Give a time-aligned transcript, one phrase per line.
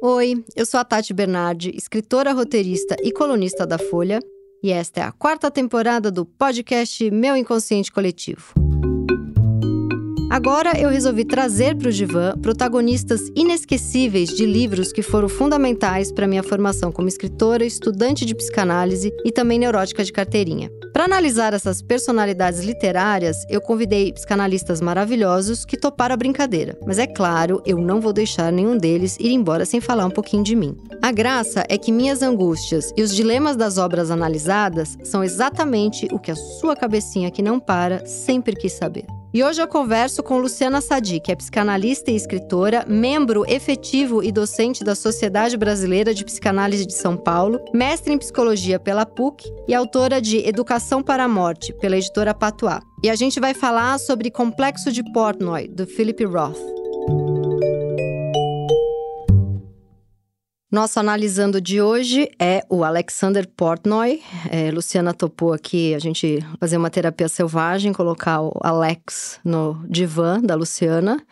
[0.00, 4.20] Oi, eu sou a Tati Bernardi, escritora, roteirista e colunista da Folha,
[4.62, 8.67] e esta é a quarta temporada do podcast Meu Inconsciente Coletivo.
[10.38, 16.28] Agora eu resolvi trazer para o Divã protagonistas inesquecíveis de livros que foram fundamentais para
[16.28, 20.70] minha formação como escritora, estudante de psicanálise e também neurótica de carteirinha.
[20.92, 26.78] Para analisar essas personalidades literárias, eu convidei psicanalistas maravilhosos que toparam a brincadeira.
[26.86, 30.44] Mas é claro, eu não vou deixar nenhum deles ir embora sem falar um pouquinho
[30.44, 30.76] de mim.
[31.02, 36.18] A graça é que minhas angústias e os dilemas das obras analisadas são exatamente o
[36.20, 39.17] que a sua cabecinha que não para sempre quis saber.
[39.32, 44.32] E hoje eu converso com Luciana Sadi, que é psicanalista e escritora, membro efetivo e
[44.32, 49.74] docente da Sociedade Brasileira de Psicanálise de São Paulo, mestre em psicologia pela PUC e
[49.74, 52.80] autora de Educação para a Morte, pela editora Patois.
[53.02, 56.77] E a gente vai falar sobre Complexo de Portnoy, do Philip Roth.
[60.70, 64.22] Nosso analisando de hoje é o Alexander Portnoy.
[64.50, 70.38] É, Luciana topou aqui a gente fazer uma terapia selvagem, colocar o Alex no divã
[70.38, 71.24] da Luciana.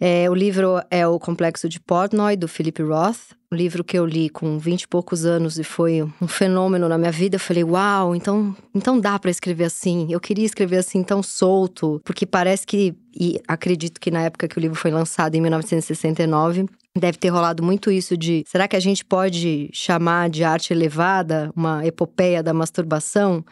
[0.00, 3.37] É, o livro é O Complexo de Portnoy, do Philip Roth.
[3.50, 6.98] Um livro que eu li com 20 e poucos anos e foi um fenômeno na
[6.98, 7.36] minha vida.
[7.36, 10.06] Eu falei, uau, então, então dá para escrever assim.
[10.10, 14.58] Eu queria escrever assim tão solto, porque parece que, e acredito que na época que
[14.58, 16.66] o livro foi lançado, em 1969,
[16.98, 21.50] Deve ter rolado muito isso de será que a gente pode chamar de arte elevada
[21.54, 23.44] uma epopeia da masturbação?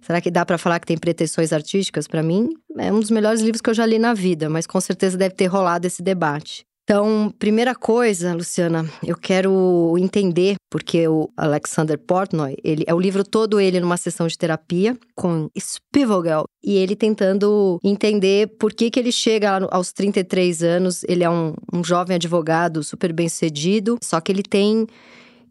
[0.00, 2.08] Será que dá para falar que tem pretensões artísticas?
[2.08, 4.80] Para mim, é um dos melhores livros que eu já li na vida, mas com
[4.80, 6.66] certeza deve ter rolado esse debate.
[6.90, 13.22] Então, primeira coisa, Luciana, eu quero entender porque o Alexander Portnoy, ele é o livro
[13.22, 18.98] todo ele numa sessão de terapia com Spivogel e ele tentando entender por que que
[18.98, 24.32] ele chega aos 33 anos, ele é um, um jovem advogado super bem-sucedido, só que
[24.32, 24.84] ele tem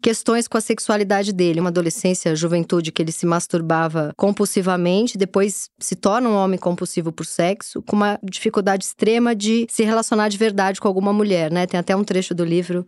[0.00, 1.60] questões com a sexualidade dele.
[1.60, 7.26] Uma adolescência, juventude que ele se masturbava compulsivamente, depois se torna um homem compulsivo por
[7.26, 11.66] sexo, com uma dificuldade extrema de se relacionar de verdade com alguma mulher, né?
[11.66, 12.84] Tem até um trecho do livro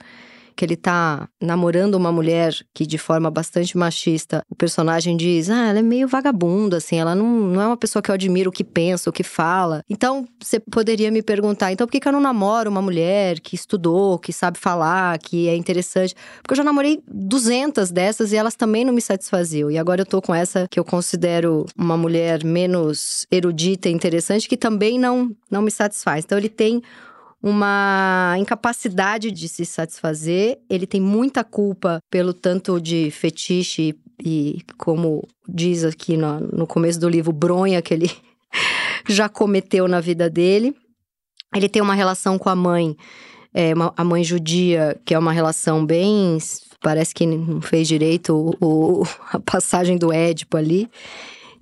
[0.56, 5.68] que ele tá namorando uma mulher que, de forma bastante machista, o personagem diz: Ah,
[5.68, 8.52] ela é meio vagabunda, assim, ela não, não é uma pessoa que eu admiro o
[8.52, 9.82] que pensa, o que fala.
[9.88, 13.54] Então, você poderia me perguntar: então por que, que eu não namoro uma mulher que
[13.54, 16.14] estudou, que sabe falar, que é interessante?
[16.42, 19.70] Porque eu já namorei 200 dessas e elas também não me satisfaziam.
[19.70, 24.48] E agora eu tô com essa que eu considero uma mulher menos erudita e interessante,
[24.48, 26.24] que também não, não me satisfaz.
[26.24, 26.82] Então, ele tem
[27.42, 35.26] uma incapacidade de se satisfazer, ele tem muita culpa pelo tanto de fetiche e, como
[35.48, 38.10] diz aqui no, no começo do livro, bronha que ele
[39.08, 40.76] já cometeu na vida dele.
[41.54, 42.96] Ele tem uma relação com a mãe,
[43.52, 46.38] é, uma, a mãe judia, que é uma relação bem.
[46.80, 50.88] Parece que não fez direito o, o, a passagem do Édipo ali.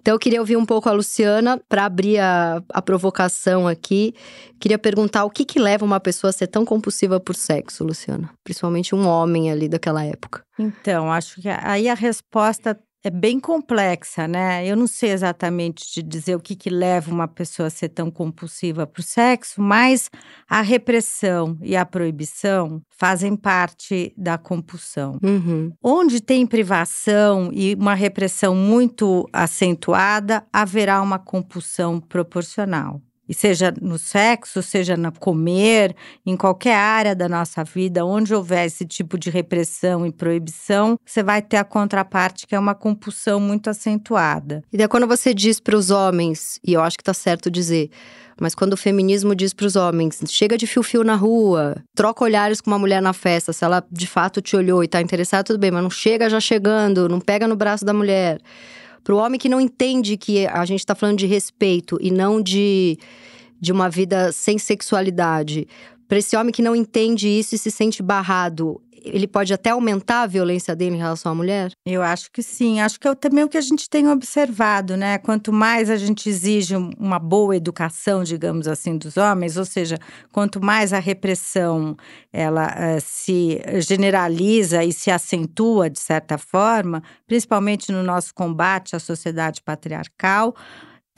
[0.00, 4.14] Então, eu queria ouvir um pouco a Luciana para abrir a, a provocação aqui.
[4.58, 8.30] Queria perguntar o que, que leva uma pessoa a ser tão compulsiva por sexo, Luciana?
[8.42, 10.42] Principalmente um homem ali daquela época.
[10.58, 14.66] Então, acho que aí a resposta é bem complexa, né?
[14.66, 18.10] Eu não sei exatamente te dizer o que, que leva uma pessoa a ser tão
[18.10, 20.10] compulsiva para o sexo, mas
[20.48, 25.18] a repressão e a proibição fazem parte da compulsão.
[25.22, 25.72] Uhum.
[25.82, 33.00] Onde tem privação e uma repressão muito acentuada, haverá uma compulsão proporcional.
[33.30, 35.94] E seja no sexo, seja no comer,
[36.26, 41.22] em qualquer área da nossa vida, onde houver esse tipo de repressão e proibição, você
[41.22, 44.64] vai ter a contraparte, que é uma compulsão muito acentuada.
[44.72, 47.91] E daí, quando você diz para os homens, e eu acho que está certo dizer,
[48.41, 52.60] mas quando o feminismo diz para os homens, chega de fio-fio na rua, troca olhares
[52.60, 55.58] com uma mulher na festa, se ela de fato te olhou e está interessada, tudo
[55.60, 58.41] bem, mas não chega já chegando, não pega no braço da mulher.
[59.02, 62.40] Para o homem que não entende que a gente está falando de respeito e não
[62.42, 62.98] de,
[63.60, 65.66] de uma vida sem sexualidade.
[66.06, 70.22] Para esse homem que não entende isso e se sente barrado, ele pode até aumentar
[70.22, 71.72] a violência dele em relação à mulher?
[71.84, 72.80] Eu acho que sim.
[72.80, 75.18] Acho que é também o que a gente tem observado, né?
[75.18, 79.98] Quanto mais a gente exige uma boa educação, digamos assim, dos homens, ou seja,
[80.32, 81.97] quanto mais a repressão
[82.32, 88.98] ela uh, se generaliza e se acentua de certa forma, principalmente no nosso combate à
[88.98, 90.54] sociedade patriarcal,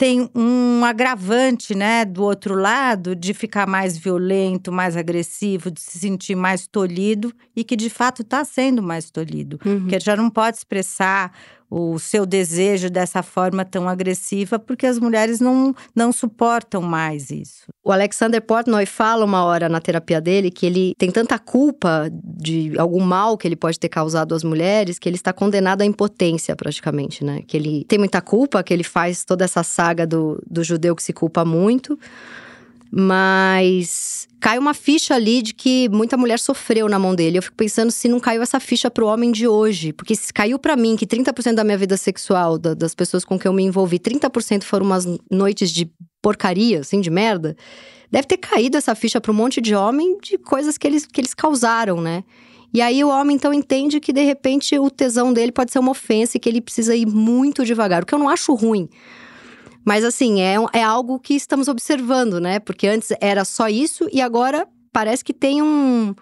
[0.03, 5.97] tem um agravante, né, do outro lado, de ficar mais violento, mais agressivo, de se
[5.97, 9.87] sentir mais tolhido e que de fato está sendo mais tolhido, uhum.
[9.87, 11.31] que já não pode expressar
[11.75, 17.63] o seu desejo dessa forma tão agressiva, porque as mulheres não, não suportam mais isso.
[17.83, 22.77] O Alexander Portnoy fala uma hora na terapia dele que ele tem tanta culpa de
[22.77, 26.55] algum mal que ele pode ter causado às mulheres que ele está condenado à impotência,
[26.55, 27.41] praticamente, né?
[27.47, 31.01] Que ele tem muita culpa, que ele faz toda essa saga do, do judeu que
[31.01, 31.97] se culpa muito.
[32.95, 37.39] Mas cai uma ficha ali de que muita mulher sofreu na mão dele.
[37.39, 39.91] Eu fico pensando se não caiu essa ficha pro homem de hoje.
[39.91, 43.39] Porque se caiu para mim que 30% da minha vida sexual, da, das pessoas com
[43.39, 45.89] quem eu me envolvi, 30% foram umas noites de
[46.21, 47.55] porcaria, assim, de merda.
[48.11, 51.19] Deve ter caído essa ficha para um monte de homem de coisas que eles, que
[51.19, 52.23] eles causaram, né?
[52.71, 55.91] E aí o homem então entende que de repente o tesão dele pode ser uma
[55.91, 58.87] ofensa e que ele precisa ir muito devagar, o que eu não acho ruim.
[59.85, 62.59] Mas assim, é, é algo que estamos observando, né?
[62.59, 66.15] Porque antes era só isso e agora parece que tem um.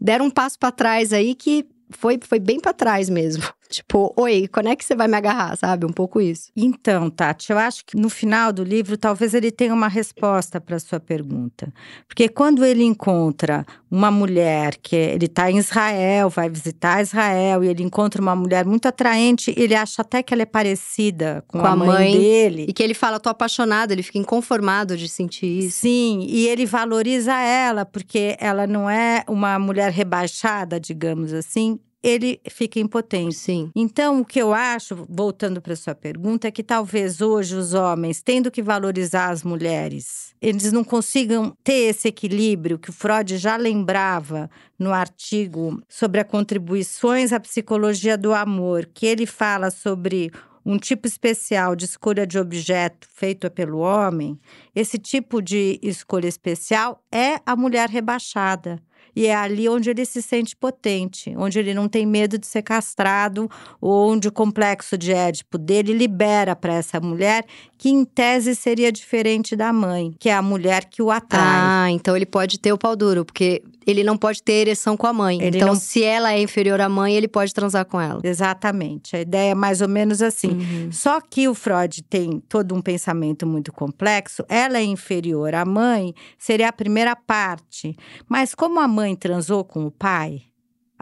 [0.00, 3.44] deram um passo para trás aí que foi, foi bem para trás mesmo.
[3.72, 5.86] Tipo, oi, quando é que você vai me agarrar, sabe?
[5.86, 6.50] Um pouco isso.
[6.54, 10.78] Então, Tati, eu acho que no final do livro talvez ele tenha uma resposta para
[10.78, 11.72] sua pergunta.
[12.06, 17.68] Porque quando ele encontra uma mulher que ele está em Israel, vai visitar Israel, e
[17.68, 21.66] ele encontra uma mulher muito atraente, ele acha até que ela é parecida com, com
[21.66, 22.66] a, mãe, mãe, dele.
[22.68, 25.80] E que ele fala, tô apaixonado, ele fica inconformado de sentir isso.
[25.80, 32.40] Sim, e ele valoriza ela, porque ela não é uma mulher rebaixada, digamos assim ele
[32.48, 33.34] fica impotente.
[33.34, 33.70] Sim.
[33.74, 38.22] Então, o que eu acho, voltando para sua pergunta, é que talvez hoje os homens,
[38.22, 43.56] tendo que valorizar as mulheres, eles não consigam ter esse equilíbrio que o Freud já
[43.56, 50.32] lembrava no artigo sobre as contribuições à psicologia do amor, que ele fala sobre
[50.64, 54.38] um tipo especial de escolha de objeto feito pelo homem,
[54.74, 58.80] esse tipo de escolha especial é a mulher rebaixada.
[59.14, 62.62] E é ali onde ele se sente potente, onde ele não tem medo de ser
[62.62, 63.50] castrado,
[63.80, 67.44] onde o complexo de Édipo dele libera para essa mulher,
[67.76, 71.42] que em tese seria diferente da mãe, que é a mulher que o atrai.
[71.44, 75.06] Ah, então ele pode ter o pau duro, porque ele não pode ter ereção com
[75.06, 75.42] a mãe.
[75.42, 75.74] Ele então, não...
[75.74, 78.20] se ela é inferior à mãe, ele pode transar com ela.
[78.22, 79.16] Exatamente.
[79.16, 80.50] A ideia é mais ou menos assim.
[80.50, 80.92] Uhum.
[80.92, 84.44] Só que o Freud tem todo um pensamento muito complexo.
[84.48, 87.96] Ela é inferior à mãe, seria a primeira parte.
[88.28, 90.42] Mas como a mãe transou com o pai,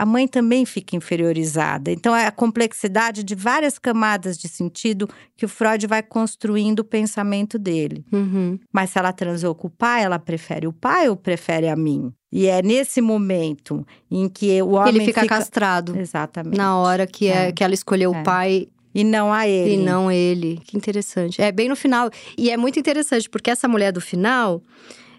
[0.01, 1.91] a mãe também fica inferiorizada.
[1.91, 5.07] Então, é a complexidade de várias camadas de sentido
[5.37, 8.03] que o Freud vai construindo o pensamento dele.
[8.11, 8.59] Uhum.
[8.73, 12.11] Mas se ela transou com o pai, ela prefere o pai ou prefere a mim?
[12.33, 15.37] E é nesse momento em que o homem ele fica, fica...
[15.37, 15.95] castrado.
[15.95, 16.57] Exatamente.
[16.57, 17.49] Na hora que, é.
[17.49, 18.21] é que ela escolheu é.
[18.21, 19.75] o pai e não a ele.
[19.75, 20.63] E não ele.
[20.65, 21.43] Que interessante.
[21.43, 22.11] É bem no final.
[22.39, 24.63] E é muito interessante, porque essa mulher do final,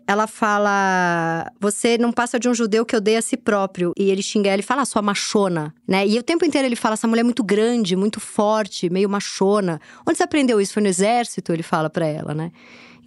[0.07, 3.93] ela fala: Você não passa de um judeu que odeia a si próprio.
[3.97, 6.05] E ele xinga ela e fala: ah, Sua machona, né?
[6.07, 9.79] E o tempo inteiro ele fala: Essa mulher é muito grande, muito forte, meio machona.
[10.07, 10.73] Onde você aprendeu isso?
[10.73, 11.53] Foi no exército?
[11.53, 12.51] Ele fala para ela, né?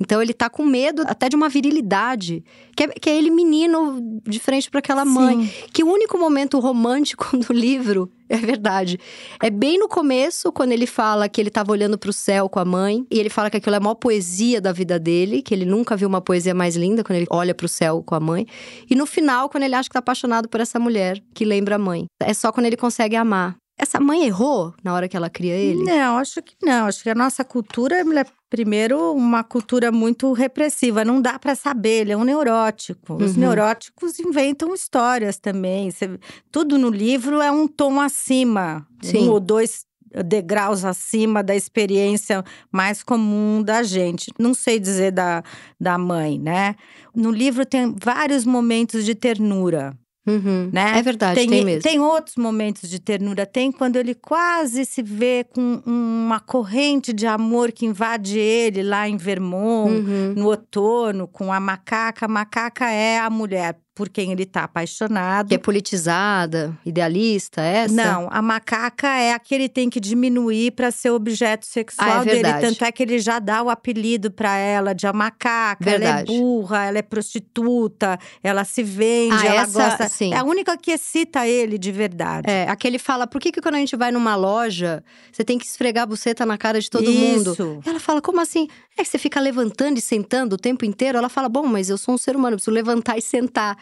[0.01, 2.45] Então ele tá com medo até de uma virilidade,
[2.77, 5.47] que é, que é ele menino de frente para aquela mãe.
[5.47, 5.51] Sim.
[5.73, 8.99] Que o único momento romântico do livro, é verdade,
[9.43, 12.59] é bem no começo, quando ele fala que ele tava olhando para o céu com
[12.59, 15.55] a mãe, e ele fala que aquilo é a maior poesia da vida dele, que
[15.55, 18.21] ele nunca viu uma poesia mais linda quando ele olha para o céu com a
[18.21, 18.47] mãe.
[18.89, 21.79] E no final, quando ele acha que tá apaixonado por essa mulher que lembra a
[21.79, 22.07] mãe.
[22.21, 23.57] É só quando ele consegue amar.
[23.77, 25.83] Essa mãe errou na hora que ela cria ele?
[25.83, 26.87] Não, acho que não.
[26.87, 31.05] Acho que a nossa cultura é, primeiro, uma cultura muito repressiva.
[31.05, 33.15] Não dá para saber, ele é um neurótico.
[33.15, 33.41] Os uhum.
[33.41, 35.91] neuróticos inventam histórias também.
[35.91, 36.19] Você,
[36.53, 38.87] tudo no livro é um tom acima.
[39.03, 39.29] Sim.
[39.29, 39.85] Um ou dois
[40.23, 44.31] degraus acima da experiência mais comum da gente.
[44.39, 45.43] Não sei dizer da,
[45.81, 46.77] da mãe, né?
[47.15, 49.99] No livro tem vários momentos de ternura.
[50.27, 50.71] Uhum.
[50.73, 50.99] Né?
[50.99, 51.83] É verdade, tem, tem mesmo.
[51.83, 53.45] Tem outros momentos de ternura.
[53.45, 59.09] Tem quando ele quase se vê com uma corrente de amor que invade ele lá
[59.09, 60.35] em Vermont, uhum.
[60.35, 62.25] no outono, com a macaca.
[62.25, 65.49] A macaca é a mulher por quem ele está apaixonado.
[65.49, 67.95] Que é politizada, idealista, é essa?
[67.95, 72.23] Não, a macaca é a que ele tem que diminuir para ser objeto sexual ah,
[72.23, 72.55] é dele.
[72.61, 75.85] Tanto é que ele já dá o apelido para ela de a macaca.
[75.85, 76.31] Verdade.
[76.33, 80.09] Ela é burra, ela é prostituta, ela se vende, ah, ela essa, gosta.
[80.09, 80.35] Sim.
[80.35, 82.51] É a única que excita ele de verdade.
[82.51, 85.67] É, aquele fala: por que, que quando a gente vai numa loja, você tem que
[85.67, 87.21] esfregar a buceta na cara de todo Isso.
[87.21, 87.81] mundo?
[87.87, 88.67] Ela fala: como assim?
[88.97, 91.19] É que você fica levantando e sentando o tempo inteiro?
[91.19, 93.77] Ela fala: bom, mas eu sou um ser humano, preciso levantar e sentar.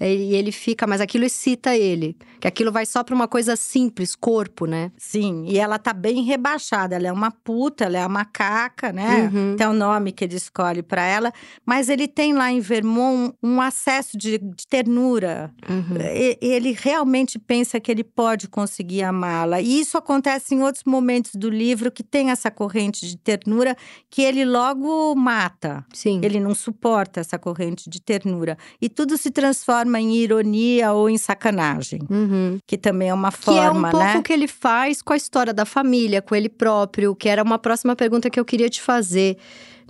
[0.00, 2.16] E ele fica, mas aquilo excita ele.
[2.40, 4.92] Que aquilo vai só pra uma coisa simples, corpo, né?
[4.96, 6.94] Sim, e ela tá bem rebaixada.
[6.94, 9.30] Ela é uma puta, ela é uma macaca, né?
[9.32, 9.56] Uhum.
[9.56, 11.32] Tem o nome que ele escolhe para ela.
[11.64, 15.52] Mas ele tem lá em Vermont um acesso de, de ternura.
[15.68, 15.96] Uhum.
[16.00, 19.60] E- Ele realmente pensa que ele pode conseguir amá-la.
[19.60, 23.76] E isso acontece em outros momentos do livro que tem essa corrente de ternura
[24.10, 25.84] que ele logo mata.
[25.92, 26.20] Sim.
[26.22, 28.56] Ele não suporta essa corrente de ternura.
[28.80, 32.58] E tudo se transforma em ironia ou em sacanagem, Uhum.
[32.66, 34.16] que também é uma Que forma, é um pouco né?
[34.18, 37.58] o que ele faz com a história da família, com ele próprio, que era uma
[37.58, 39.36] próxima pergunta que eu queria te fazer.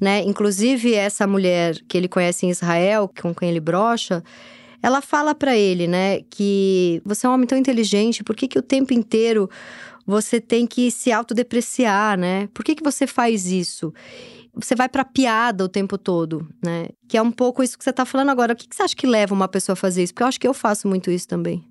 [0.01, 0.23] Né?
[0.23, 4.23] Inclusive, essa mulher que ele conhece em Israel, com quem ele brocha,
[4.81, 8.59] ela fala pra ele, né, que você é um homem tão inteligente, por que, que
[8.59, 9.51] o tempo inteiro
[10.07, 12.49] você tem que se autodepreciar, né?
[12.55, 13.93] Por que, que você faz isso?
[14.61, 16.89] Você vai pra piada o tempo todo, né?
[17.09, 18.53] Que é um pouco isso que você tá falando agora.
[18.53, 20.13] O que, que você acha que leva uma pessoa a fazer isso?
[20.13, 21.65] Porque eu acho que eu faço muito isso também.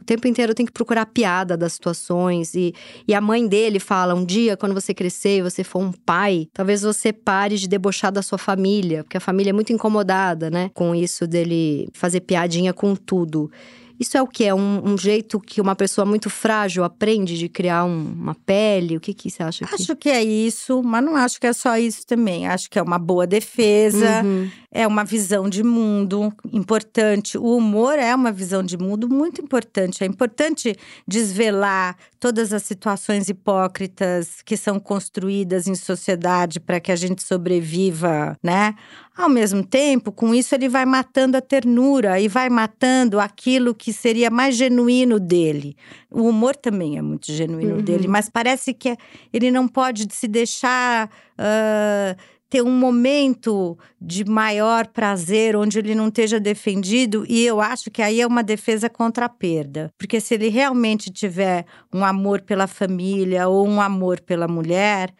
[0.00, 2.54] O tempo inteiro eu tenho que procurar a piada das situações.
[2.54, 2.74] E,
[3.08, 6.46] e a mãe dele fala: um dia, quando você crescer e você for um pai,
[6.52, 10.70] talvez você pare de debochar da sua família, porque a família é muito incomodada, né?
[10.74, 13.50] Com isso dele fazer piadinha com tudo.
[13.98, 14.44] Isso é o que?
[14.44, 18.96] É um, um jeito que uma pessoa muito frágil aprende de criar um- uma pele?
[18.96, 21.52] O que, que você acha que Acho que é isso, mas não acho que é
[21.52, 22.46] só isso também.
[22.48, 24.50] Acho que é uma boa defesa, Uhum.
[24.76, 27.38] É uma visão de mundo importante.
[27.38, 30.02] O humor é uma visão de mundo muito importante.
[30.02, 30.74] É importante
[31.06, 38.36] desvelar todas as situações hipócritas que são construídas em sociedade para que a gente sobreviva,
[38.42, 38.74] né?
[39.16, 43.92] Ao mesmo tempo, com isso ele vai matando a ternura e vai matando aquilo que
[43.92, 45.76] seria mais genuíno dele.
[46.10, 47.82] O humor também é muito genuíno Uhum.
[47.82, 48.96] dele, mas parece que
[49.32, 52.16] ele não pode se deixar ah,
[52.54, 58.00] ter um momento de maior prazer onde ele não esteja defendido, e eu acho que
[58.00, 59.90] aí é uma defesa contra a perda.
[59.98, 65.12] Porque se ele realmente tiver um amor pela família ou um amor pela mulher,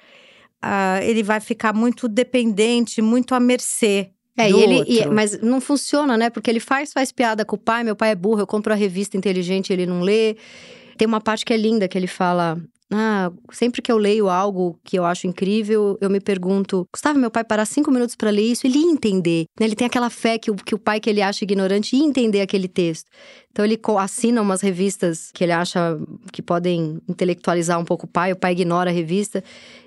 [0.63, 4.11] ah, ele vai ficar muito dependente, muito à mercê.
[4.39, 6.31] É, e ele, e- mas não funciona, né?
[6.31, 8.77] Porque ele faz, faz piada com o pai, meu pai é burro, eu compro a
[8.77, 10.37] revista inteligente, ele não lê.
[10.97, 12.57] Tem uma parte que é linda, que ele fala.
[12.97, 17.29] Ah, sempre que eu leio algo que eu acho incrível, eu me pergunto: Gustavo, meu
[17.29, 19.47] pai parar cinco minutos pra ler isso, ele ia entender.
[19.59, 19.67] né?
[19.67, 22.41] Ele tem aquela fé que o, que o pai que ele acha ignorante ia entender
[22.41, 23.11] aquele texto.
[23.55, 25.97] Então ele assina umas revistas que ele acha
[26.33, 29.45] que podem intelectualizar um pouco o pai, o pai ignora a revista.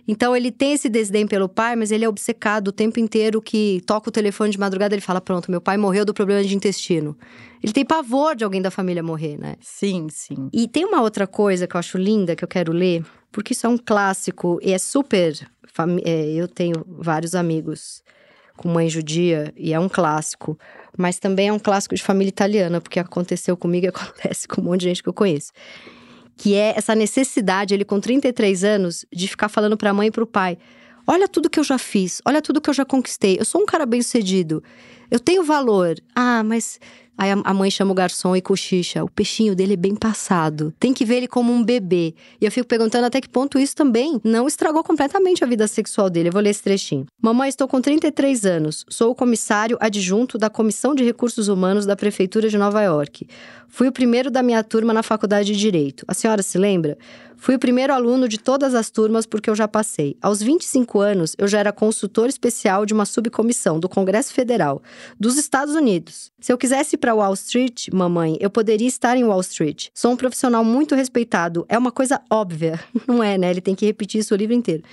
[0.07, 3.81] Então ele tem esse desdém pelo pai, mas ele é obcecado o tempo inteiro que
[3.85, 7.17] toca o telefone de madrugada, ele fala: "Pronto, meu pai morreu do problema de intestino".
[7.61, 9.57] Ele tem pavor de alguém da família morrer, né?
[9.59, 10.47] Sim, sim.
[10.53, 13.67] E tem uma outra coisa que eu acho linda que eu quero ler, porque isso
[13.67, 15.33] é um clássico e é super.
[16.05, 18.01] é, eu tenho vários amigos
[18.57, 20.59] com mãe judia e é um clássico,
[20.97, 24.65] mas também é um clássico de família italiana, porque aconteceu comigo e acontece com um
[24.65, 25.51] monte de gente que eu conheço.
[26.35, 30.27] Que é essa necessidade, ele com 33 anos, de ficar falando pra mãe e pro
[30.27, 30.57] pai:
[31.07, 33.37] Olha tudo que eu já fiz, olha tudo que eu já conquistei.
[33.39, 34.61] Eu sou um cara bem sucedido.
[35.09, 35.95] Eu tenho valor.
[36.13, 36.79] Ah, mas.
[37.17, 39.03] Aí a mãe chama o garçom e cochicha.
[39.03, 40.73] O peixinho dele é bem passado.
[40.79, 42.13] Tem que ver ele como um bebê.
[42.39, 46.09] E eu fico perguntando até que ponto isso também não estragou completamente a vida sexual
[46.09, 46.29] dele.
[46.29, 47.05] Eu vou ler esse trechinho.
[47.21, 48.85] Mamãe, estou com 33 anos.
[48.87, 53.27] Sou o comissário adjunto da Comissão de Recursos Humanos da Prefeitura de Nova York.
[53.67, 56.05] Fui o primeiro da minha turma na faculdade de Direito.
[56.07, 56.97] A senhora se lembra?
[57.37, 60.17] Fui o primeiro aluno de todas as turmas porque eu já passei.
[60.21, 64.81] Aos 25 anos, eu já era consultor especial de uma subcomissão do Congresso Federal
[65.19, 66.31] dos Estados Unidos.
[66.39, 69.87] Se eu quisesse ir para Wall Street, mamãe, eu poderia estar em Wall Street.
[69.93, 71.65] Sou um profissional muito respeitado.
[71.69, 73.51] É uma coisa óbvia, não é, né?
[73.51, 74.83] Ele tem que repetir isso o livro inteiro.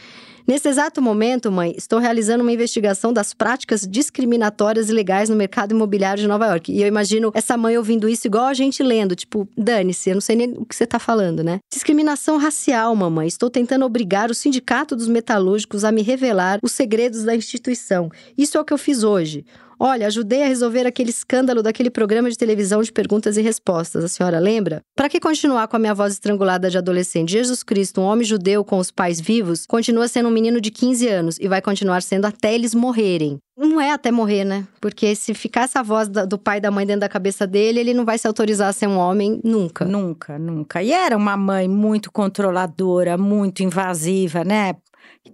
[0.46, 5.72] Nesse exato momento, mãe, estou realizando uma investigação das práticas discriminatórias e legais no mercado
[5.72, 6.70] imobiliário de Nova York.
[6.70, 10.20] E eu imagino essa mãe ouvindo isso igual a gente lendo, tipo, dane-se, eu não
[10.20, 11.60] sei nem o que você tá falando, né?
[11.72, 13.26] Discriminação racial, mamãe.
[13.26, 18.10] Estou tentando obrigar o Sindicato dos Metalúrgicos a me revelar os segredos da instituição.
[18.36, 19.46] Isso é o que eu fiz hoje.
[19.78, 24.04] Olha, ajudei a resolver aquele escândalo daquele programa de televisão de perguntas e respostas.
[24.04, 24.80] A senhora lembra?
[24.96, 27.32] Para que continuar com a minha voz estrangulada de adolescente?
[27.32, 31.08] Jesus Cristo, um homem judeu com os pais vivos, continua sendo um menino de 15
[31.08, 33.38] anos e vai continuar sendo até eles morrerem.
[33.56, 34.66] Não é até morrer, né?
[34.80, 37.94] Porque se ficar essa voz do pai e da mãe dentro da cabeça dele, ele
[37.94, 39.84] não vai se autorizar a ser um homem nunca.
[39.84, 40.82] Nunca, nunca.
[40.82, 44.74] E era uma mãe muito controladora, muito invasiva, né?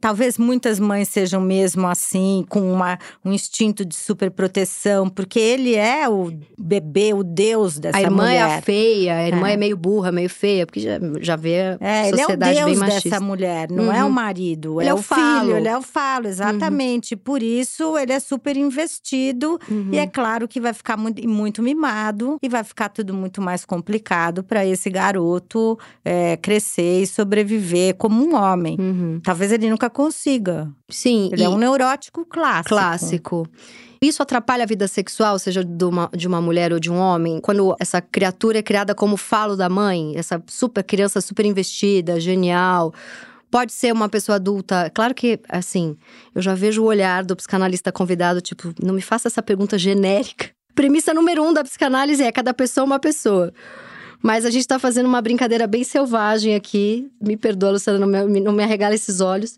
[0.01, 6.09] Talvez muitas mães sejam mesmo assim, com uma, um instinto de superproteção, porque ele é
[6.09, 8.07] o bebê, o deus dessa mulher.
[8.07, 8.37] A irmã mulher.
[8.37, 9.53] é a feia, a irmã é.
[9.55, 9.57] é.
[9.57, 13.03] meio burra, meio feia, porque já, já vê a é, sociedade ele é o deus
[13.03, 13.93] dessa mulher, não uhum.
[13.93, 14.13] é o uhum.
[14.13, 15.41] marido, ele é, é o falo.
[15.41, 17.15] filho, ele é o falo, exatamente.
[17.15, 17.21] Uhum.
[17.23, 19.91] Por isso, ele é super investido uhum.
[19.93, 23.65] e é claro que vai ficar muito, muito mimado e vai ficar tudo muito mais
[23.65, 28.77] complicado para esse garoto é, crescer e sobreviver como um homem.
[28.79, 29.21] Uhum.
[29.23, 30.71] Talvez ele nunca consiga.
[30.91, 31.31] Sim.
[31.33, 32.69] Ele é um neurótico clássico.
[32.69, 33.49] Clássico.
[34.03, 37.41] Isso atrapalha a vida sexual, seja de uma, de uma mulher ou de um homem?
[37.41, 42.95] Quando essa criatura é criada como falo da mãe, essa super criança super investida, genial,
[43.51, 44.91] pode ser uma pessoa adulta.
[44.95, 45.97] Claro que, assim,
[46.35, 50.49] eu já vejo o olhar do psicanalista convidado, tipo, não me faça essa pergunta genérica.
[50.75, 53.53] Premissa número um da psicanálise é cada pessoa uma pessoa.
[54.23, 57.11] Mas a gente tá fazendo uma brincadeira bem selvagem aqui.
[57.21, 59.57] Me perdoa, Luciana, não me, não me arregala esses olhos.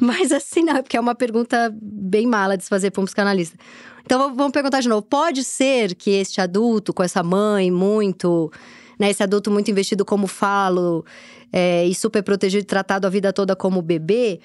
[0.00, 3.56] Mas assim, não, porque é uma pergunta bem mala de se fazer para um psicanalista.
[4.04, 5.02] Então vamos perguntar de novo.
[5.02, 8.52] Pode ser que este adulto, com essa mãe muito.
[8.96, 11.04] Né, esse adulto muito investido como falo
[11.52, 14.38] é, e super protegido, tratado a vida toda como bebê,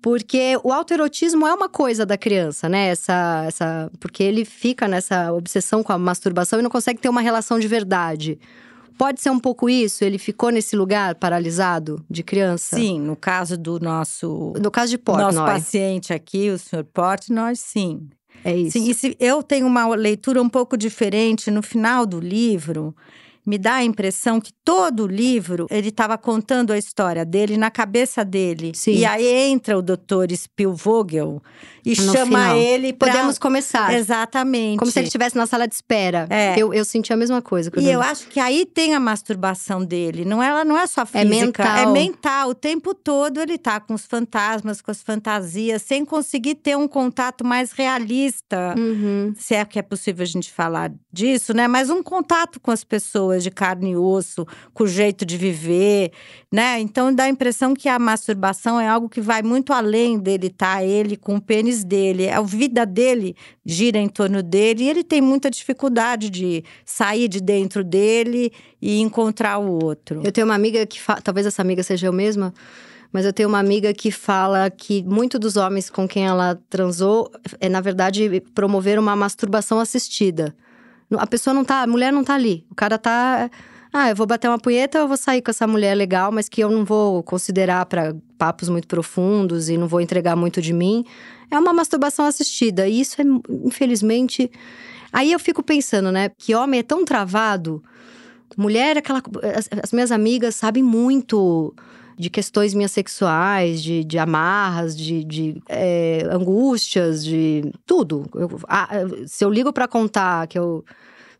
[0.00, 2.88] porque o autoerotismo é uma coisa da criança, né?
[2.88, 7.20] Essa, essa, porque ele fica nessa obsessão com a masturbação e não consegue ter uma
[7.20, 8.38] relação de verdade.
[8.98, 10.04] Pode ser um pouco isso?
[10.04, 12.76] Ele ficou nesse lugar paralisado de criança?
[12.76, 14.52] Sim, no caso do nosso.
[14.60, 15.32] No caso de Portnoy.
[15.32, 18.08] Nosso paciente aqui, o senhor Portnoy, sim.
[18.44, 18.78] É isso.
[18.78, 22.94] Sim, e se, eu tenho uma leitura um pouco diferente no final do livro
[23.46, 27.70] me dá a impressão que todo o livro ele estava contando a história dele na
[27.70, 28.72] cabeça dele.
[28.74, 28.94] Sim.
[28.94, 31.40] E aí entra o doutor Spielvogel
[31.84, 32.56] e no chama final.
[32.56, 33.94] ele para Podemos começar.
[33.94, 34.78] Exatamente.
[34.78, 36.26] Como se ele estivesse na sala de espera.
[36.28, 36.58] É.
[36.58, 37.70] Eu, eu senti a mesma coisa.
[37.76, 40.24] E eu acho que aí tem a masturbação dele.
[40.24, 41.22] Não, ela não é só é física.
[41.22, 41.76] É mental.
[41.76, 42.48] É mental.
[42.48, 46.88] O tempo todo ele tá com os fantasmas, com as fantasias, sem conseguir ter um
[46.88, 48.74] contato mais realista.
[48.76, 49.32] Uhum.
[49.36, 51.68] Se é que é possível a gente falar disso, né?
[51.68, 56.12] Mas um contato com as pessoas de carne e osso, com o jeito de viver,
[56.52, 56.78] né?
[56.80, 60.82] Então dá a impressão que a masturbação é algo que vai muito além dele, tá?
[60.84, 62.28] Ele com o pênis dele.
[62.28, 67.40] A vida dele gira em torno dele e ele tem muita dificuldade de sair de
[67.40, 70.22] dentro dele e encontrar o outro.
[70.24, 71.20] Eu tenho uma amiga que fa...
[71.20, 72.52] talvez essa amiga seja eu mesma.
[73.12, 77.30] Mas eu tenho uma amiga que fala que muito dos homens com quem ela transou
[77.60, 80.54] é, na verdade, promover uma masturbação assistida.
[81.12, 82.66] A pessoa não tá, a mulher não tá ali.
[82.70, 83.50] O cara tá
[83.98, 86.62] ah, eu vou bater uma punheta, eu vou sair com essa mulher legal, mas que
[86.62, 91.02] eu não vou considerar para papos muito profundos e não vou entregar muito de mim.
[91.50, 92.86] É uma masturbação assistida.
[92.86, 93.24] E isso é,
[93.64, 94.50] infelizmente.
[95.10, 96.30] Aí eu fico pensando, né?
[96.36, 97.82] Que homem é tão travado.
[98.54, 99.22] Mulher, aquela.
[99.56, 101.74] As, as minhas amigas sabem muito
[102.18, 108.26] de questões minhas sexuais, de, de amarras, de, de é, angústias, de tudo.
[108.34, 108.88] Eu, ah,
[109.26, 110.84] se eu ligo para contar que eu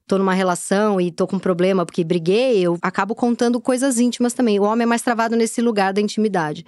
[0.06, 4.34] tô numa relação e tô com um problema porque briguei, eu acabo contando coisas íntimas
[4.34, 4.60] também.
[4.60, 6.64] O homem é mais travado nesse lugar da intimidade.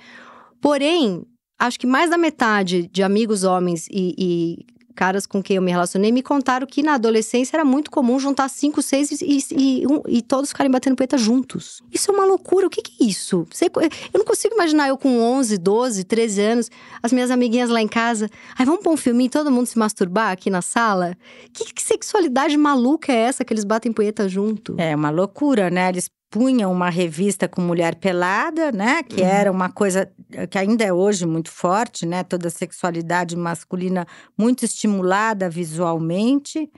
[0.61, 1.23] Porém,
[1.59, 5.71] acho que mais da metade de amigos homens e, e caras com quem eu me
[5.71, 10.03] relacionei me contaram que na adolescência era muito comum juntar cinco, seis e, e, um,
[10.09, 11.81] e todos ficarem batendo poeta juntos.
[11.93, 12.67] Isso é uma loucura.
[12.67, 13.47] O que, que é isso?
[13.49, 17.81] Você, eu não consigo imaginar eu com 11, 12, 13 anos, as minhas amiguinhas lá
[17.81, 18.29] em casa.
[18.59, 21.17] Ai, vamos pôr um filminho e todo mundo se masturbar aqui na sala?
[21.53, 24.75] Que, que sexualidade maluca é essa que eles batem poeta junto?
[24.79, 25.91] É uma loucura, né?
[25.91, 29.03] Eles punham uma revista com mulher pelada, né?
[29.03, 29.27] Que uhum.
[29.27, 30.11] era uma coisa
[30.51, 32.23] que ainda é hoje muito forte, né?
[32.23, 36.71] Toda a sexualidade masculina muito estimulada visualmente.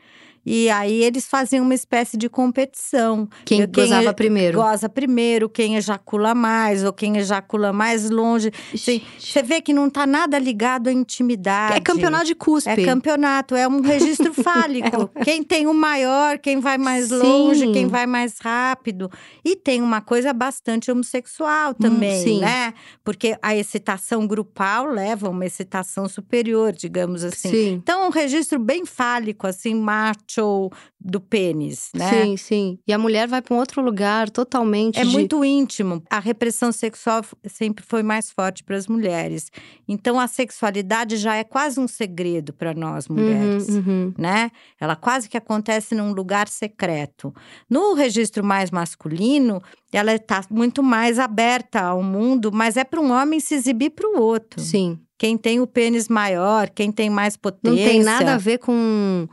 [0.45, 3.29] E aí eles faziam uma espécie de competição.
[3.45, 4.59] Quem, quem gozava primeiro.
[4.59, 8.51] Goza primeiro, quem ejacula mais, ou quem ejacula mais longe.
[8.73, 11.77] Você vê que não está nada ligado à intimidade.
[11.77, 12.71] É campeonato de cuspe.
[12.71, 15.11] É campeonato, é um registro fálico.
[15.15, 15.25] é.
[15.25, 17.19] Quem tem o maior, quem vai mais Sim.
[17.19, 19.11] longe, quem vai mais rápido.
[19.45, 22.73] E tem uma coisa bastante homossexual também, hum, né?
[23.05, 27.51] Porque a excitação grupal leva a uma excitação superior, digamos assim.
[27.51, 27.73] Sim.
[27.73, 32.25] Então, um registro bem fálico, assim, macho show do pênis, né?
[32.25, 32.79] Sim, sim.
[32.87, 34.99] E a mulher vai para um outro lugar totalmente.
[34.99, 35.11] É de...
[35.11, 36.03] muito íntimo.
[36.09, 39.51] A repressão sexual sempre foi mais forte para as mulheres.
[39.89, 44.15] Então a sexualidade já é quase um segredo para nós uhum, mulheres, uhum, uhum.
[44.17, 44.51] né?
[44.81, 47.35] Ela quase que acontece num lugar secreto.
[47.69, 49.63] No registro mais masculino,
[49.93, 54.09] ela está muito mais aberta ao mundo, mas é para um homem se exibir para
[54.09, 54.61] o outro.
[54.61, 54.99] Sim.
[55.19, 57.85] Quem tem o pênis maior, quem tem mais potência.
[57.85, 59.29] Não tem nada a ver com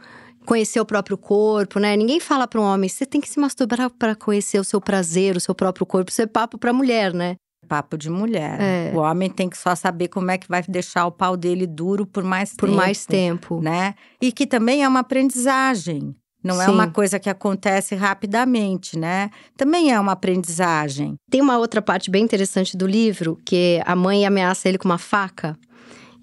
[0.47, 1.95] conhecer o próprio corpo, né?
[1.97, 5.35] Ninguém fala para um homem, você tem que se masturbar para conhecer o seu prazer,
[5.35, 6.09] o seu próprio corpo.
[6.09, 7.35] Isso é papo para mulher, né?
[7.67, 8.57] Papo de mulher.
[8.61, 8.91] É.
[8.95, 12.05] O homem tem que só saber como é que vai deixar o pau dele duro
[12.05, 12.77] por mais Por tempo.
[12.77, 13.59] mais tempo.
[13.61, 13.93] Né?
[14.21, 16.15] E que também é uma aprendizagem.
[16.41, 16.71] Não é Sim.
[16.71, 19.29] uma coisa que acontece rapidamente, né?
[19.57, 21.15] Também é uma aprendizagem.
[21.29, 24.97] Tem uma outra parte bem interessante do livro, que a mãe ameaça ele com uma
[24.99, 25.57] faca.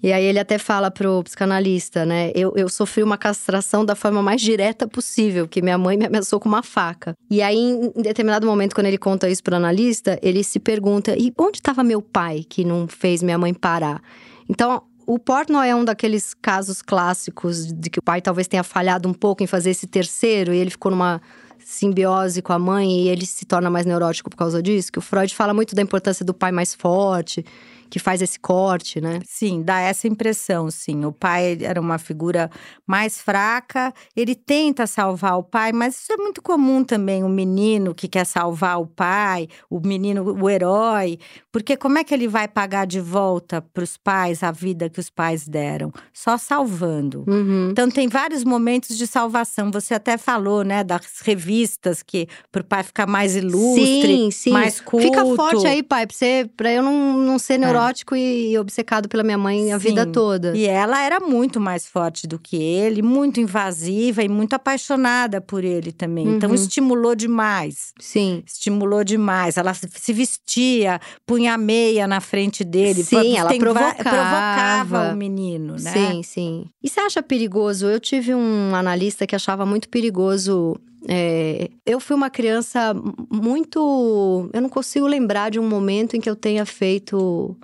[0.05, 2.31] E aí ele até fala pro psicanalista, né?
[2.35, 6.39] Eu, eu sofri uma castração da forma mais direta possível, que minha mãe me ameaçou
[6.39, 7.15] com uma faca.
[7.27, 11.33] E aí, em determinado momento, quando ele conta isso pro analista, ele se pergunta: e
[11.39, 13.99] onde estava meu pai que não fez minha mãe parar?
[14.47, 19.09] Então, o Portnoy é um daqueles casos clássicos de que o pai talvez tenha falhado
[19.09, 21.19] um pouco em fazer esse terceiro e ele ficou numa
[21.57, 24.91] simbiose com a mãe e ele se torna mais neurótico por causa disso.
[24.91, 27.43] Que o Freud fala muito da importância do pai mais forte,
[27.89, 29.19] que faz esse corte, né?
[29.25, 31.05] Sim, dá essa impressão, sim.
[31.05, 32.49] O pai era uma figura
[32.85, 37.93] mais fraca, ele tenta salvar o pai, mas isso é muito comum também, o menino
[37.93, 41.19] que quer salvar o pai, o menino, o herói,
[41.51, 44.99] porque como é que ele vai pagar de volta para os pais a vida que
[44.99, 45.91] os pais deram?
[46.13, 47.23] Só salvando.
[47.27, 47.69] Uhum.
[47.71, 49.71] Então tem vários momentos de salvação.
[49.71, 54.51] Você até falou, né, das revistas que para o pai ficar mais ilustre, sim, sim.
[54.51, 55.05] mais culto.
[55.05, 56.07] Fica forte aí, pai,
[56.55, 59.87] pra eu não, não ser neurótico e obcecado pela minha mãe a Sim.
[59.89, 60.55] vida toda.
[60.55, 65.63] E ela era muito mais forte do que ele, muito invasiva e muito apaixonada por
[65.63, 66.27] ele também.
[66.27, 66.55] Então Uhum.
[66.55, 67.93] estimulou demais.
[67.99, 68.43] Sim.
[68.45, 69.57] Estimulou demais.
[69.57, 73.03] Ela se vestia, punha a meia na frente dele.
[73.03, 73.93] Sim, ela provocava.
[73.95, 75.91] provocava o menino, né?
[75.91, 76.65] Sim, sim.
[76.83, 77.87] E você acha perigoso?
[77.87, 80.75] Eu tive um analista que achava muito perigoso.
[81.07, 82.93] É, eu fui uma criança
[83.31, 84.49] muito.
[84.53, 87.55] Eu não consigo lembrar de um momento em que eu tenha feito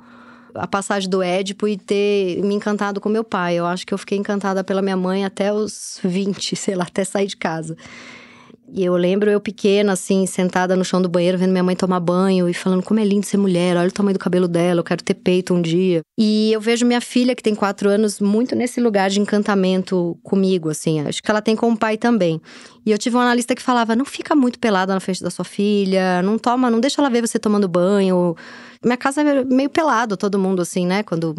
[0.53, 3.55] a passagem do Édipo e ter me encantado com meu pai.
[3.55, 7.03] Eu acho que eu fiquei encantada pela minha mãe até os 20, sei lá, até
[7.03, 7.75] sair de casa.
[8.73, 11.99] E eu lembro eu pequena, assim, sentada no chão do banheiro, vendo minha mãe tomar
[11.99, 14.83] banho e falando como é lindo ser mulher, olha o tamanho do cabelo dela, eu
[14.83, 15.99] quero ter peito um dia.
[16.17, 20.69] E eu vejo minha filha, que tem quatro anos, muito nesse lugar de encantamento comigo,
[20.69, 21.01] assim.
[21.01, 22.41] Acho que ela tem com o pai também.
[22.85, 25.43] E eu tive um analista que falava: não fica muito pelada na frente da sua
[25.43, 28.37] filha, não toma, não deixa ela ver você tomando banho.
[28.81, 31.03] Minha casa é meio pelado, todo mundo, assim, né?
[31.03, 31.35] Quando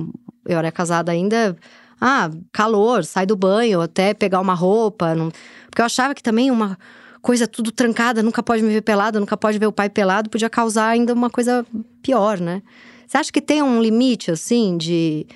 [0.47, 1.57] eu era casada ainda.
[1.99, 5.15] Ah, calor, sai do banho, até pegar uma roupa.
[5.15, 5.31] Não...
[5.71, 6.77] Porque eu achava que também uma
[7.23, 10.51] coisa tudo trancada, nunca pode me ver pelada, nunca pode ver o pai pelado, podia
[10.51, 11.65] causar ainda uma coisa
[12.03, 12.61] pior, né?
[13.07, 15.27] Você acha que tem um limite, assim, de.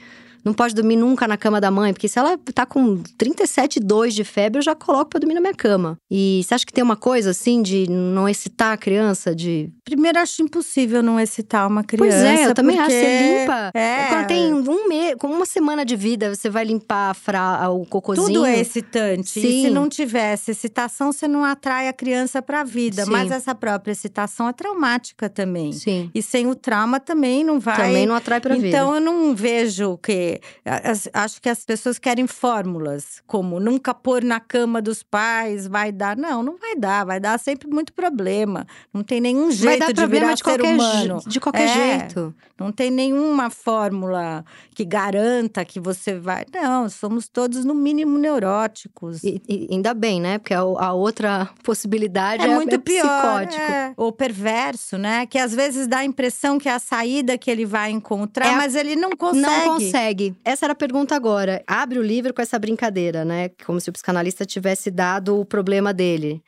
[0.47, 4.23] Não pode dormir nunca na cama da mãe, porque se ela tá com 37,2 de
[4.23, 5.99] febre, eu já coloco pra dormir na minha cama.
[6.09, 9.71] E você acha que tem uma coisa, assim, de não excitar a criança, de.
[9.85, 12.17] Primeiro, acho impossível não excitar uma criança.
[12.17, 12.87] Pois é, eu também acho.
[12.91, 13.71] porque- Você limpa.
[13.75, 14.07] É.
[14.09, 17.69] Quando tem um mês, com uma semana de vida, você vai limpar fra...
[17.71, 18.27] o cocôzinho.
[18.29, 19.39] Tudo é excitante.
[19.41, 19.71] E se Sim.
[19.71, 23.05] não tivesse excitação, você não atrai a criança para a vida.
[23.05, 23.11] Sim.
[23.11, 25.73] Mas essa própria excitação é traumática também.
[25.73, 26.11] Sim.
[26.15, 27.77] E sem o trauma também não vai.
[27.77, 28.69] Também não atrai pra vida.
[28.69, 30.36] Então eu não vejo que.
[30.65, 35.91] As- Acho que as pessoas querem fórmulas, como nunca pôr na cama dos pais, vai
[35.93, 36.17] dar.
[36.17, 37.05] Não, não vai dar.
[37.05, 38.67] Vai dar sempre muito problema.
[38.93, 41.21] Não tem nenhum jeito vai dar de problema virar de qualquer, ser humano.
[41.27, 41.99] de qualquer É.
[41.99, 42.35] jeito.
[42.59, 44.45] Não tem nenhuma fórmula
[44.75, 46.45] que garanta que você vai.
[46.53, 49.23] Não, somos todos, no mínimo, neuróticos.
[49.25, 50.39] E, e ainda bem, né?
[50.39, 53.03] Porque a, a outra possibilidade é, É muito é pior.
[53.47, 53.61] psicótico.
[53.73, 53.93] é.
[53.97, 55.27] Ou perverso, né?
[55.27, 58.57] Que às vezes dá a impressão que é a saída que ele vai encontrar, É
[58.57, 59.41] mas ele não consegue.
[59.47, 60.26] Não consegue.
[60.45, 61.63] Essa era a pergunta agora.
[61.67, 63.51] Abre o livro com essa brincadeira, né?
[63.65, 66.43] Como se o psicanalista tivesse dado o problema dele.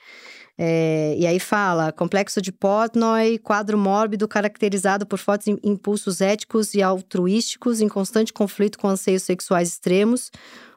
[0.61, 6.75] É, e aí fala: complexo de Portnoy, quadro mórbido caracterizado por fortes im- impulsos éticos
[6.75, 10.31] e altruísticos em constante conflito com anseios sexuais extremos,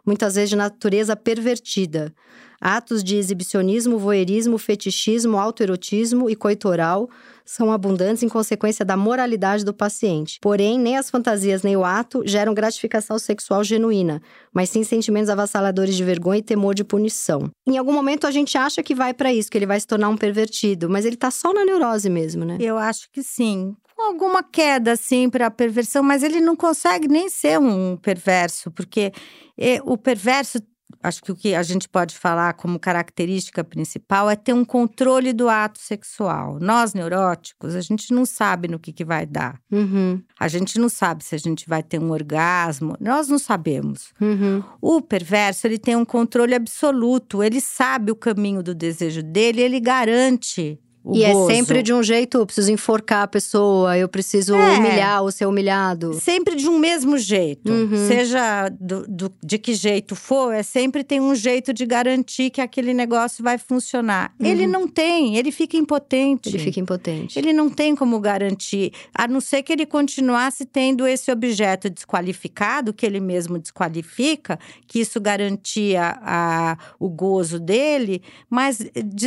[0.05, 2.13] muitas vezes de natureza pervertida.
[2.61, 7.09] Atos de exibicionismo, voyeurismo, fetichismo, autoerotismo e coitoral
[7.43, 10.37] são abundantes em consequência da moralidade do paciente.
[10.39, 14.21] Porém, nem as fantasias nem o ato geram gratificação sexual genuína,
[14.53, 17.49] mas sim sentimentos avassaladores de vergonha e temor de punição.
[17.67, 20.09] Em algum momento a gente acha que vai pra isso, que ele vai se tornar
[20.09, 22.57] um pervertido, mas ele tá só na neurose mesmo, né?
[22.59, 23.75] Eu acho que sim.
[24.07, 29.11] Alguma queda, assim, para a perversão, mas ele não consegue nem ser um perverso, porque
[29.57, 30.59] eh, o perverso.
[31.03, 35.33] Acho que o que a gente pode falar como característica principal é ter um controle
[35.33, 36.59] do ato sexual.
[36.59, 39.57] Nós, neuróticos, a gente não sabe no que, que vai dar.
[39.71, 42.95] Uhum, A gente não sabe se a gente vai ter um orgasmo.
[42.99, 44.13] Nós não sabemos.
[44.19, 44.61] uhum.
[44.79, 47.41] O perverso, ele tem um controle absoluto.
[47.41, 51.49] Ele sabe o caminho do desejo dele, ele garante o e gozo.
[51.51, 54.77] é sempre de um jeito, eu preciso enforcar a pessoa, eu preciso É.
[54.77, 56.13] humilhar ou ser humilhado.
[56.13, 57.71] Sempre de um mesmo jeito.
[57.71, 58.07] Uhum.
[58.07, 62.61] Seja do, do- de que jeito for, é sempre tem um jeito de garantir que
[62.61, 64.33] aquele negócio vai funcionar.
[64.39, 66.49] Ele não tem, ele fica impotente.
[66.49, 66.55] Uhum.
[66.55, 67.39] Ele fica impotente.
[67.39, 72.93] Ele não tem como garantir, a não ser que ele continuasse tendo esse objeto desqualificado,
[72.93, 78.79] que ele mesmo desqualifica, que isso garantia a, o gozo dele, mas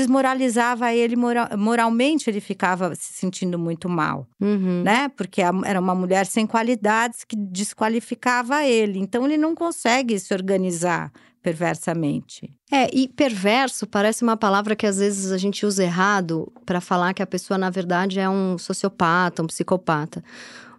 [0.04, 4.82] desmoralizava ele mora- moralmente, ele ficava se sentindo muito mal, Uhum.
[4.84, 5.08] né?
[5.16, 8.98] Porque era uma mulher sem qualidades que desqualificava ele.
[8.98, 11.10] Então ele não consegue se organizar
[11.42, 12.50] perversamente.
[12.70, 17.14] É, e perverso parece uma palavra que às vezes a gente usa errado para falar
[17.14, 20.22] que a pessoa, na verdade, é um sociopata, um psicopata.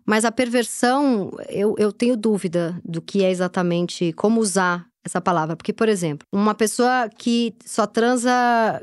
[0.05, 5.55] Mas a perversão, eu, eu tenho dúvida do que é exatamente como usar essa palavra.
[5.55, 8.31] Porque, por exemplo, uma pessoa que só transa,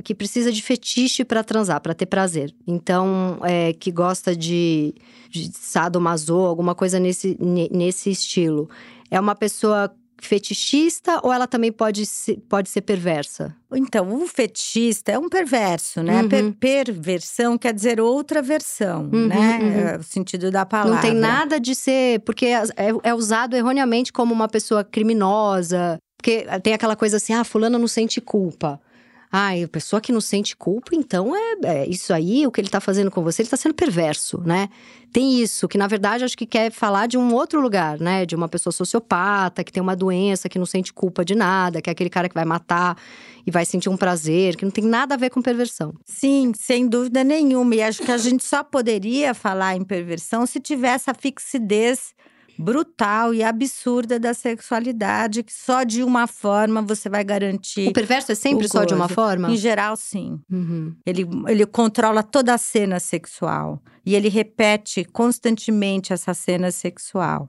[0.04, 2.54] que precisa de fetiche para transar, para ter prazer.
[2.66, 4.94] Então, é, que gosta de,
[5.28, 8.70] de sadomaso, alguma coisa nesse, ne- nesse estilo.
[9.10, 13.54] É uma pessoa fetichista ou ela também pode ser, pode ser perversa?
[13.74, 16.22] Então, o fetichista é um perverso, né?
[16.22, 16.28] Uhum.
[16.28, 19.58] Per- perversão quer dizer outra versão, Uhum, né?
[19.60, 19.72] uhum.
[19.72, 20.94] É o sentido da palavra.
[20.94, 22.20] Não tem nada de ser.
[22.20, 22.62] Porque é,
[23.02, 25.98] é usado erroneamente como uma pessoa criminosa.
[26.22, 28.80] Porque tem aquela coisa assim, ah, fulano não sente culpa.
[29.34, 32.68] Ai, a pessoa que não sente culpa, então é, é isso aí, o que ele
[32.68, 34.68] tá fazendo com você, ele tá sendo perverso, né?
[35.10, 38.24] Tem isso, que na verdade acho que quer falar de um outro lugar, né?
[38.24, 41.90] De uma pessoa sociopata, que tem uma doença, que não sente culpa de nada, que
[41.90, 42.96] é aquele cara que vai matar
[43.44, 45.94] e vai sentir um prazer, que não tem nada a ver com perversão.
[46.04, 47.74] Sim, sem dúvida nenhuma.
[47.74, 52.14] E acho que a gente só poderia falar em perversão se tivesse a fixidez
[52.62, 57.88] brutal e absurda da sexualidade, que só de uma forma você vai garantir.
[57.88, 59.50] O perverso é sempre só de uma forma?
[59.50, 60.40] Em geral, sim.
[60.50, 60.94] Uhum.
[61.04, 63.80] Ele, ele controla toda a cena sexual.
[64.04, 67.48] E ele repete constantemente essa cena sexual.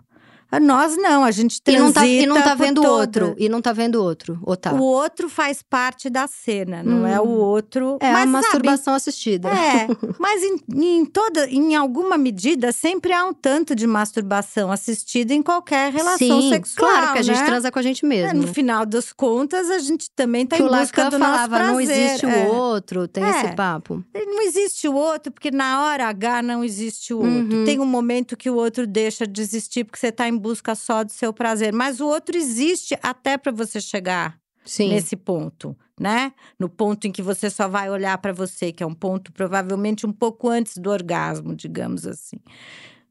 [0.60, 2.92] Nós não, a gente E transita não tá, e não tá vendo toda.
[2.94, 3.36] outro.
[3.38, 4.40] E não tá vendo outro.
[4.44, 4.74] Ou tá?
[4.74, 7.08] O outro faz parte da cena, não Hum.
[7.08, 7.98] é o outro.
[8.00, 9.50] É mas a sabe, masturbação assistida.
[9.50, 9.88] É,
[10.20, 15.42] mas em, em toda, em alguma medida, sempre há um tanto de masturbação assistida em
[15.42, 16.90] qualquer relação Sim, sexual.
[16.92, 17.46] claro que a gente né?
[17.46, 18.42] transa com a gente É, mesmo.
[18.42, 18.54] no né?
[18.54, 21.72] final das contas, a gente também está que em o busca do nosso falava, prazer.
[21.74, 22.46] não existe é.
[22.48, 23.30] o outro, tem É.
[23.30, 24.04] esse papo.
[24.14, 27.32] Não existe o outro, porque na hora H não existe o outro.
[27.58, 27.66] Uhum.
[27.66, 31.04] Tem um momento que o outro deixa de existir porque você está em busca só
[31.04, 31.74] do seu prazer.
[31.74, 34.90] Mas o outro existe até para você chegar Sim.
[34.90, 36.34] nesse ponto, né?
[36.60, 40.06] No ponto em que você só vai olhar para você, que é um ponto provavelmente
[40.06, 42.38] um pouco antes do orgasmo, digamos assim.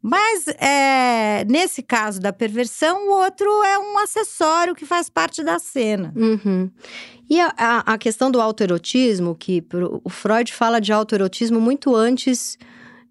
[0.03, 5.61] Mas é, nesse caso da perversão, o outro é um acessório que faz parte da
[5.61, 6.12] cena.
[6.16, 6.68] Uhum.
[7.31, 9.64] E a, a, questão do autoerotismo, que
[10.03, 12.59] o Freud fala de autoerotismo muito antes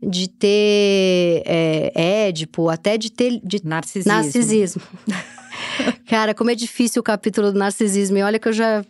[0.01, 4.11] de ter é, Édipo, até de ter de Narcisismo.
[4.11, 4.81] narcisismo.
[6.07, 8.17] Cara, como é difícil o capítulo do narcisismo.
[8.17, 8.83] E olha que eu já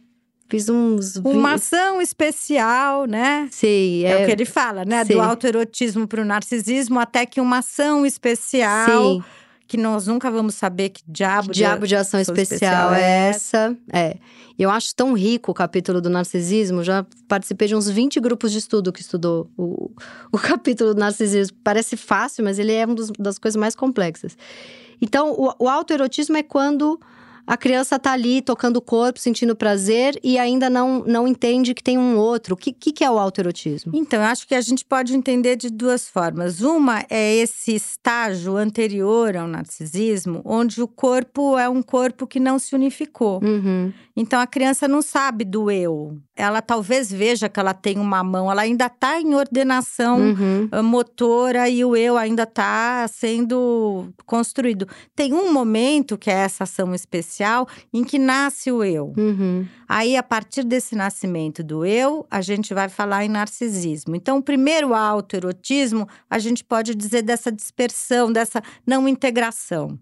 [0.49, 1.15] fiz uns.
[1.17, 3.47] Uma ação especial, né?
[3.51, 4.23] Sei, É, é.
[4.23, 5.03] o que ele fala, né?
[5.05, 5.13] sim.
[5.13, 9.23] Do autoerotismo para o narcisismo, até que uma ação especial, Sim,
[9.71, 13.29] que nós nunca vamos saber que diabo, diabo de ação ação especial especial é é
[13.29, 13.77] essa.
[13.93, 14.17] É.
[14.59, 16.83] Eu acho tão rico o capítulo do narcisismo.
[16.83, 19.89] Já participei de uns 20 grupos de estudo que estudou o,
[20.29, 21.55] o capítulo do narcisismo.
[21.63, 24.37] Parece fácil, mas ele é uma das coisas mais complexas.
[25.01, 26.99] Então, o, o autoerotismo é quando
[27.45, 31.83] a criança tá ali tocando o corpo, sentindo prazer e ainda não, não entende que
[31.83, 32.55] tem um outro.
[32.55, 33.91] O que, que, é o autoerotismo?
[33.95, 36.61] Então, eu acho que a gente pode entender de duas formas.
[36.61, 42.59] Uma é esse estágio anterior ao narcisismo, onde o corpo é um corpo que não
[42.59, 43.43] se unificou.
[43.43, 43.91] Uhum.
[44.15, 46.17] Então, a criança não sabe do eu.
[46.35, 50.67] Ela talvez veja que ela tem uma mão, ela ainda está em ordenação Uhum.
[50.71, 54.87] ah, motora e o eu ainda está sendo construído.
[55.15, 56.93] Tem um momento, que é essa ação
[57.31, 59.13] especial, em que nasce o eu.
[59.17, 59.65] Uhum.
[59.87, 64.15] Aí, a partir desse nascimento do eu, a gente vai falar em narcisismo.
[64.15, 69.97] Então, o primeiro autoerotismo, a gente pode dizer dessa dispersão, dessa não integração.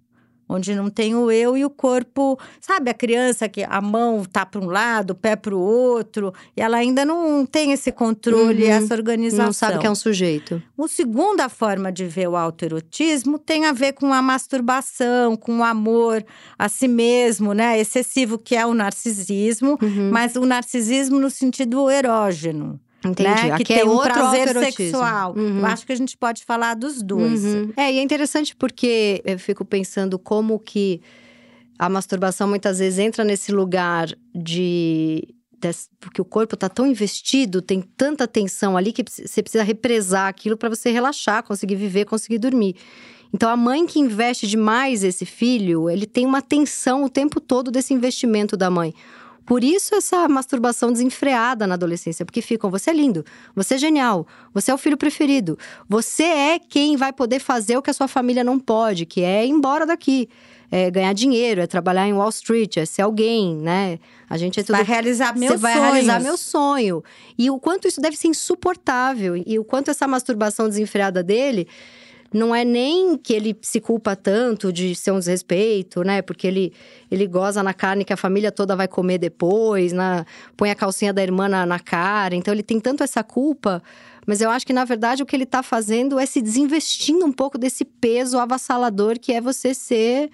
[0.52, 4.44] Onde não tem o eu e o corpo, sabe, a criança que a mão tá
[4.48, 8.64] para um lado, o pé para o outro, e ela ainda não tem esse controle,
[8.64, 8.72] Uhum.
[8.72, 9.46] essa organização.
[9.46, 10.62] Não sabe que é um sujeito.
[10.76, 15.64] Uma segunda forma de ver o autoerotismo tem a ver com a masturbação, com o
[15.64, 16.26] amor
[16.58, 17.80] a si mesmo, né?
[17.80, 20.10] Excessivo, que é o narcisismo, Uhum.
[20.12, 22.80] mas o narcisismo no sentido erógeno.
[23.04, 23.30] Entendi.
[23.30, 23.36] Né?
[23.36, 25.34] Que Aqui tem é um outro prazer sexual.
[25.36, 25.60] Uhum.
[25.60, 27.44] Eu acho que a gente pode falar dos dois.
[27.44, 27.74] Uhum.
[27.78, 31.02] É, e é interessante porque eu fico pensando como que
[31.78, 35.26] a masturbação muitas vezes entra nesse lugar de,
[36.00, 40.58] porque o corpo está tão investido, tem tanta tensão ali que você precisa represar aquilo
[40.58, 42.76] para você relaxar, conseguir viver, conseguir dormir.
[43.34, 47.70] Então, a mãe que investe demais esse filho, ele tem uma tensão o tempo todo
[47.70, 48.94] desse investimento da mãe.
[49.50, 54.28] Por isso essa masturbação desenfreada na adolescência, porque ficam, você é lindo, você é genial,
[54.54, 55.58] você é o filho preferido,
[55.90, 59.44] você é quem vai poder fazer o que a sua família não pode, que é
[59.44, 60.30] ir embora daqui.
[60.72, 63.98] É ganhar dinheiro, é trabalhar em Wall Street, é ser alguém, né?
[64.30, 64.76] A gente é tudo...
[64.76, 65.92] vai realizar meus Você vai sonhos.
[65.94, 67.04] realizar meu sonho.
[67.36, 71.68] E o quanto isso deve ser insuportável e o quanto essa masturbação desenfreada dele
[72.34, 76.22] não é nem que ele se culpa tanto de ser um desrespeito, né?
[76.22, 76.74] Porque ele,
[77.10, 81.12] ele goza na carne que a família toda vai comer depois, na, põe a calcinha
[81.12, 82.36] da irmã na, na cara.
[82.36, 83.82] Então ele tem tanto essa culpa.
[84.28, 87.32] Mas eu acho que, na verdade, o que ele tá fazendo é se desinvestindo um
[87.32, 90.30] pouco desse peso avassalador que é você ser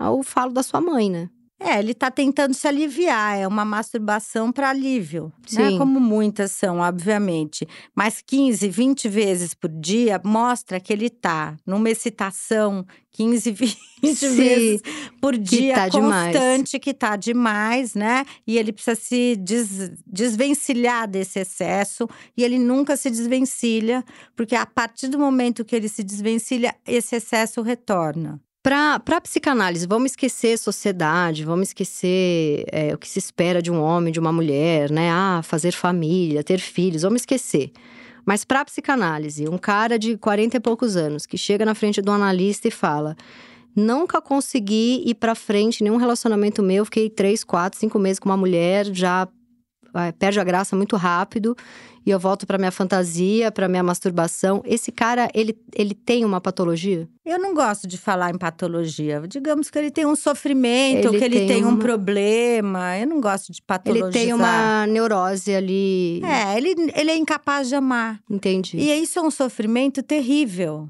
[0.00, 1.30] o falo da sua mãe, né?
[1.58, 5.70] É, ele tá tentando se aliviar, é uma masturbação para alívio, né?
[5.70, 5.78] Sim.
[5.78, 7.66] Como muitas são, obviamente.
[7.94, 13.78] Mas 15, 20 vezes por dia mostra que ele tá numa excitação 15, 20
[14.14, 14.82] Sim, vezes
[15.18, 16.36] por dia tá demais.
[16.36, 18.26] constante, que tá demais, né?
[18.46, 24.04] E ele precisa se des- desvencilhar desse excesso, e ele nunca se desvencilha,
[24.36, 28.38] porque a partir do momento que ele se desvencilha, esse excesso retorna.
[28.66, 33.80] Pra, pra psicanálise, vamos esquecer sociedade, vamos esquecer é, o que se espera de um
[33.80, 35.08] homem, de uma mulher, né?
[35.08, 37.70] Ah, fazer família, ter filhos, vamos esquecer.
[38.24, 42.10] Mas pra psicanálise, um cara de 40 e poucos anos que chega na frente do
[42.10, 43.16] analista e fala:
[43.72, 48.36] Nunca consegui ir pra frente nenhum relacionamento meu, fiquei três, quatro, cinco meses com uma
[48.36, 49.28] mulher, já
[50.18, 51.56] perde a graça muito rápido
[52.04, 54.62] e eu volto pra minha fantasia, pra minha masturbação.
[54.64, 57.08] Esse cara, ele, ele tem uma patologia?
[57.24, 59.22] Eu não gosto de falar em patologia.
[59.28, 62.96] Digamos que ele tem um sofrimento, Ele que ele tem tem, um uma- problema.
[62.98, 64.14] Eu não gosto de patologizar.
[64.14, 66.22] Ele tem uma neurose ali.
[66.24, 68.20] É, ele, ele é incapaz de amar.
[68.30, 68.76] Entendi.
[68.78, 70.88] E isso é um sofrimento terrível.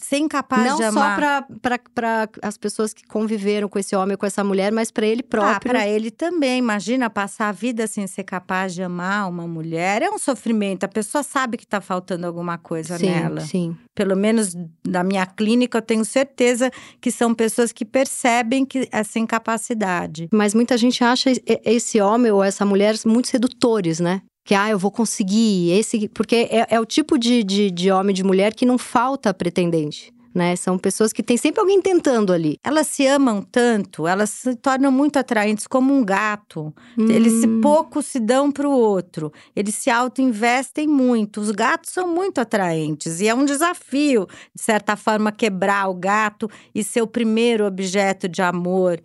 [0.00, 1.46] Ser incapaz Não de só amar.
[1.60, 5.28] para as pessoas que conviveram com esse homem, com essa mulher, mas para ele Ah,
[5.28, 5.70] próprio.
[5.72, 6.58] para ele também.
[6.58, 10.00] Imagina passar a vida sem ser capaz de amar uma mulher.
[10.02, 10.84] É um sofrimento.
[10.84, 13.40] A pessoa sabe que tá faltando alguma coisa sim, nela.
[13.42, 13.76] sim.
[13.94, 19.18] Pelo menos na minha clínica, eu tenho certeza que são pessoas que percebem que essa
[19.18, 20.28] incapacidade.
[20.32, 21.30] Mas muita gente acha
[21.64, 24.22] esse homem ou essa mulher muito sedutores, né?
[24.44, 25.70] Que, ah, eu vou conseguir.
[25.72, 28.76] Esse, porque é, é o tipo de, de, de homem e de mulher que não
[28.76, 30.56] falta pretendente, né?
[30.56, 32.56] São pessoas que tem sempre alguém tentando ali.
[32.64, 36.74] Elas se amam tanto, elas se tornam muito atraentes, como um gato.
[37.08, 39.30] Eles se Hum, pouco se dão para o outro.
[39.54, 41.40] Eles se auto-investem muito.
[41.40, 43.20] Os gatos são muito atraentes.
[43.20, 48.28] E é um desafio, de certa forma, quebrar o gato e ser o primeiro objeto
[48.28, 49.00] de amor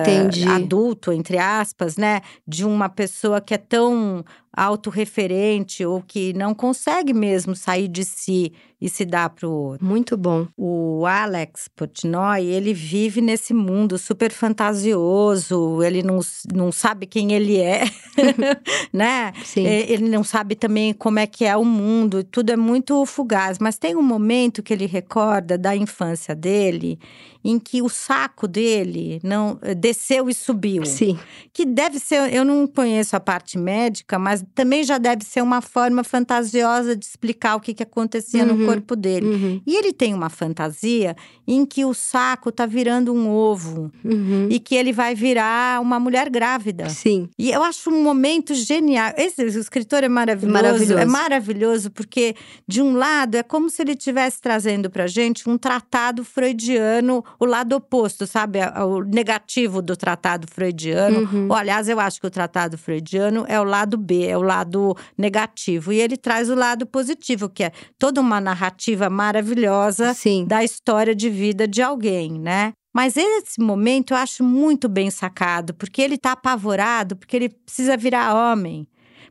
[0.00, 0.48] Entendi.
[0.48, 2.20] adulto, entre aspas, né?
[2.46, 4.24] De uma pessoa que é tão
[4.56, 9.86] autorreferente ou que não consegue mesmo sair de si e se dar para o outro.
[9.86, 10.46] Muito bom.
[10.56, 16.20] O Alex Portnoy, ele vive nesse mundo super fantasioso, ele não,
[16.52, 17.84] não sabe quem ele é,
[18.92, 19.32] né?
[19.42, 19.66] Sim.
[19.66, 23.58] Ele não sabe também como é que é o mundo, tudo é muito fugaz.
[23.58, 26.98] Mas tem um momento que ele recorda da infância dele,
[27.44, 30.86] em que o saco dele não desceu e subiu.
[30.86, 31.18] Sim.
[31.52, 35.60] Que deve ser, eu não conheço a parte médica, mas também já deve ser uma
[35.60, 38.56] forma fantasiosa de explicar o que, que acontecia Uhum.
[38.56, 39.26] no corpo dele.
[39.26, 39.60] Uhum.
[39.66, 41.14] E ele tem uma fantasia
[41.46, 44.48] em que o saco tá virando um ovo Uhum.
[44.50, 46.88] e que ele vai virar uma mulher grávida.
[46.88, 47.28] Sim.
[47.38, 49.12] E eu acho um momento genial.
[49.16, 50.52] Esse escritor é maravilhoso.
[50.54, 50.98] Maravilhoso.
[50.98, 52.34] É maravilhoso porque,
[52.66, 57.44] de um lado, é como se ele estivesse trazendo pra gente um tratado freudiano, o
[57.44, 58.58] lado oposto, sabe?
[58.86, 61.20] O negativo do tratado freudiano.
[61.20, 61.48] Uhum.
[61.48, 64.96] Ou, aliás, eu acho que o tratado freudiano é o lado B, é o lado
[65.16, 65.92] negativo.
[65.92, 70.44] E ele traz o lado positivo, que é toda uma narrativa maravilhosa Sim.
[70.46, 72.72] da história de vida de alguém, né?
[72.94, 77.96] Mas esse momento eu acho muito bem sacado, porque ele tá apavorado, porque ele precisa
[77.96, 78.86] virar homem.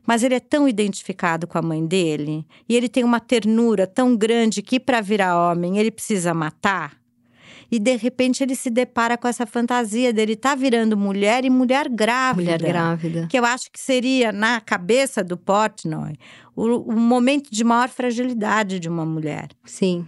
[0.06, 4.14] Mas ele é tão identificado com a mãe dele, e ele tem uma ternura tão
[4.14, 7.03] grande que para virar homem ele precisa matar.
[7.74, 11.88] E de repente ele se depara com essa fantasia dele tá virando mulher e mulher
[11.88, 12.52] grávida.
[12.52, 13.26] Mulher grávida.
[13.28, 16.12] Que eu acho que seria, na cabeça do Portnoy,
[16.54, 19.48] o, o momento de maior fragilidade de uma mulher.
[19.64, 20.06] Sim.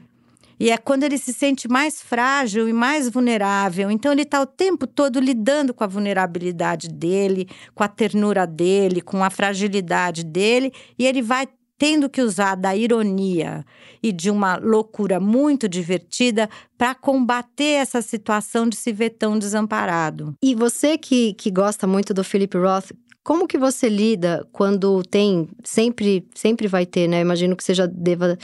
[0.60, 3.90] E é quando ele se sente mais frágil e mais vulnerável.
[3.90, 9.00] Então, ele está o tempo todo lidando com a vulnerabilidade dele, com a ternura dele,
[9.00, 10.72] com a fragilidade dele.
[10.96, 13.64] E ele vai tendo que usar da ironia
[14.02, 20.34] e de uma loucura muito divertida para combater essa situação de se ver tão desamparado.
[20.42, 22.92] E você que, que gosta muito do Philip Roth,
[23.26, 27.20] Como que você lida quando tem, sempre, sempre vai ter, né?
[27.20, 28.38] Imagino que você já deva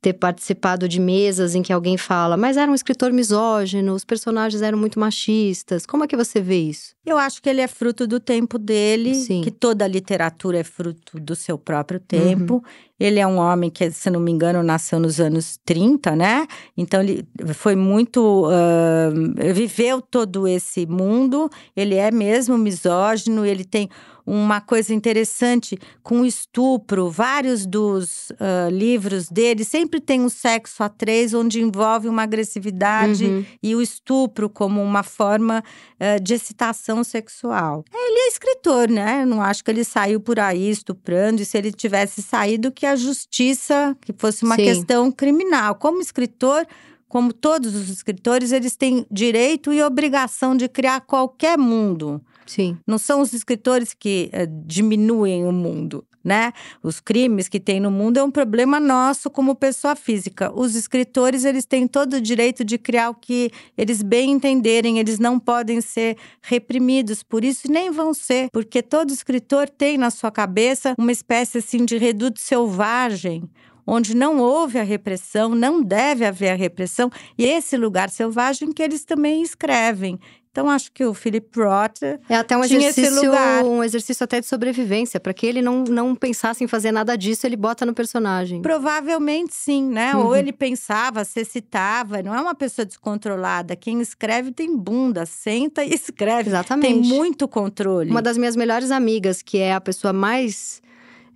[0.00, 4.62] ter participado de mesas em que alguém fala, mas era um escritor misógino, os personagens
[4.62, 5.84] eram muito machistas.
[5.84, 6.94] Como é que você vê isso?
[7.04, 9.42] Eu acho que ele é fruto do tempo dele, Sim.
[9.42, 12.54] que toda a literatura é fruto do seu próprio tempo.
[12.54, 12.62] Uhum.
[12.98, 16.46] Ele é um homem que, se não me engano, nasceu nos anos 30, né?
[16.76, 18.46] Então ele foi muito.
[18.46, 21.48] Uh, viveu todo esse mundo.
[21.74, 23.88] Ele é mesmo misógino, ele tem
[24.32, 27.10] uma coisa interessante com o estupro.
[27.10, 33.24] Vários dos uh, livros dele sempre tem um sexo a três, onde envolve uma agressividade
[33.24, 33.44] Uhum.
[33.60, 37.84] e o estupro como uma forma uh, de excitação sexual.
[37.92, 39.22] Ele é escritor, né?
[39.22, 42.86] Eu não acho que ele saiu por aí estuprando, e se ele tivesse saído, que
[42.86, 44.64] a justiça, que fosse uma Sim.
[44.64, 45.74] questão criminal.
[45.74, 46.66] Como escritor.
[47.08, 52.22] Como todos os escritores, eles têm direito e obrigação de criar qualquer mundo.
[52.50, 52.76] Sim.
[52.84, 56.52] Não são os escritores que eh, diminuem o mundo, né?
[56.82, 60.50] Os crimes que tem no mundo é um problema nosso como pessoa física.
[60.52, 65.20] Os escritores, eles têm todo o direito de criar o que eles bem entenderem, eles
[65.20, 70.32] não podem ser reprimidos, por isso nem vão ser, porque todo escritor tem na sua
[70.32, 73.48] cabeça uma espécie assim de reduto selvagem,
[73.86, 78.82] onde não houve a repressão, não deve haver a repressão, e esse lugar selvagem que
[78.82, 80.18] eles também escrevem.
[80.50, 83.64] Então, acho que o Philip Roth É até um Tinha esse exercício, lugar.
[83.64, 87.46] um exercício até de sobrevivência, para que ele não, não pensasse em fazer nada disso,
[87.46, 88.60] ele bota no personagem.
[88.60, 90.14] Provavelmente sim, né?
[90.16, 90.26] Uhum.
[90.26, 93.76] Ou ele pensava, se citava, não é uma pessoa descontrolada.
[93.76, 96.50] Quem escreve tem bunda, senta e escreve.
[96.50, 97.08] Exatamente.
[97.08, 98.10] Tem muito controle.
[98.10, 100.82] Uma das minhas melhores amigas, que é a pessoa mais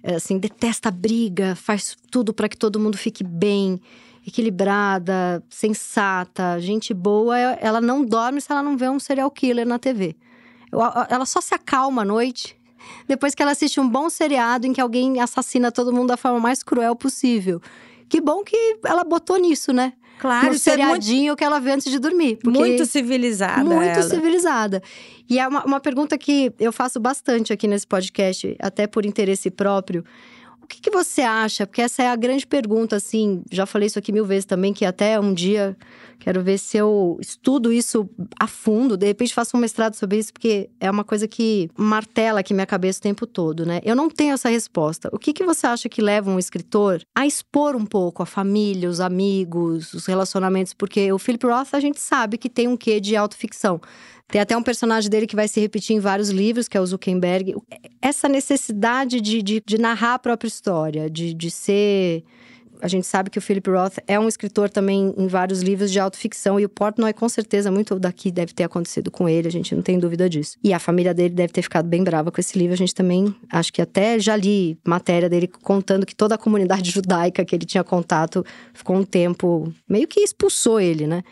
[0.03, 3.81] é, assim, detesta a briga, faz tudo para que todo mundo fique bem,
[4.27, 9.79] equilibrada, sensata, gente boa, ela não dorme se ela não vê um serial killer na
[9.79, 10.17] TV.
[11.09, 12.57] Ela só se acalma à noite
[13.07, 16.41] depois que ela assiste um bom seriado em que alguém assassina todo mundo da forma
[16.41, 17.61] mais cruel possível.
[18.09, 19.93] Que bom que ela botou nisso, né?
[20.25, 22.39] claro, no isso é muito, seriadinho que ela vê antes de dormir.
[22.45, 23.63] Muito civilizada.
[23.63, 24.03] Muito ela.
[24.03, 24.83] civilizada.
[25.29, 29.51] E é uma, uma pergunta que eu faço bastante aqui nesse podcast, até por interesse
[29.51, 30.05] próprio.
[30.65, 31.67] O que, que você acha?
[31.67, 33.43] Porque essa é a grande pergunta, assim.
[33.53, 35.77] Já falei isso aqui mil vezes também, que até um dia
[36.19, 38.09] quero ver se eu estudo isso
[38.39, 38.97] a fundo.
[38.97, 42.67] De repente faço um mestrado sobre isso, porque é uma coisa que martela aqui minha
[42.67, 43.81] cabeça o tempo todo, né?
[43.85, 45.09] Eu não tenho essa resposta.
[45.13, 48.89] O que, que você acha que leva um escritor a expor um pouco a família,
[48.89, 50.75] os amigos, os relacionamentos?
[50.75, 53.81] Porque o Philip Roth, a gente sabe que tem um quê de autoficção.
[54.29, 56.87] Tem até um personagem dele que vai se repetir em vários livros, que é o
[56.87, 57.55] Zuckerberg.
[58.01, 62.25] Essa necessidade de, de, de narrar a própria história, de, de ser.
[62.81, 65.99] A gente sabe que o Philip Roth é um escritor também em vários livros de
[65.99, 69.75] autoficção, e o Portnoy, com certeza, muito daqui deve ter acontecido com ele, a gente
[69.75, 70.57] não tem dúvida disso.
[70.63, 73.35] E a família dele deve ter ficado bem brava com esse livro, a gente também,
[73.51, 77.65] acho que até já li matéria dele contando que toda a comunidade judaica que ele
[77.65, 81.23] tinha contato ficou um tempo, meio que expulsou ele, né?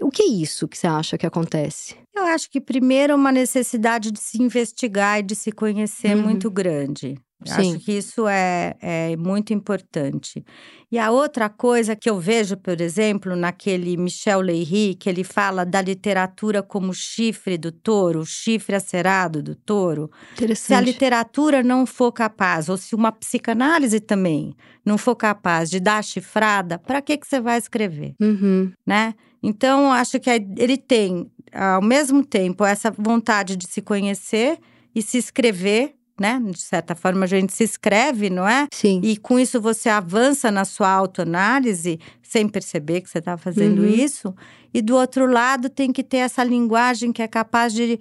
[0.00, 1.94] O que é isso que você acha que acontece?
[2.16, 6.22] Eu acho que primeiro uma necessidade de se investigar e de se conhecer Uhum.
[6.22, 7.16] muito grande.
[7.46, 7.74] Sim.
[7.74, 10.44] Acho que isso é, é muito importante.
[10.90, 15.64] E a outra coisa que eu vejo, por exemplo, naquele Michel Leiry, que ele fala
[15.64, 20.10] da literatura como chifre do touro, o chifre acerado do touro.
[20.36, 20.84] Se a Interessante.
[20.84, 26.78] literatura não for capaz, ou se uma psicanálise também não for capaz de dar chifrada,
[26.78, 28.14] para que, que você vai escrever?
[28.20, 28.70] Uhum.
[28.86, 29.14] né?
[29.42, 34.58] Então, acho que ele tem, ao mesmo tempo, essa vontade de se conhecer
[34.94, 36.40] e se escrever, né?
[36.44, 38.66] De certa forma, a gente se escreve, não é?
[38.72, 39.00] Sim.
[39.02, 43.88] E com isso você avança na sua autoanálise, sem perceber que você está fazendo Uhum.
[43.88, 44.34] isso.
[44.72, 47.98] E do outro lado, tem que ter essa linguagem que é capaz de.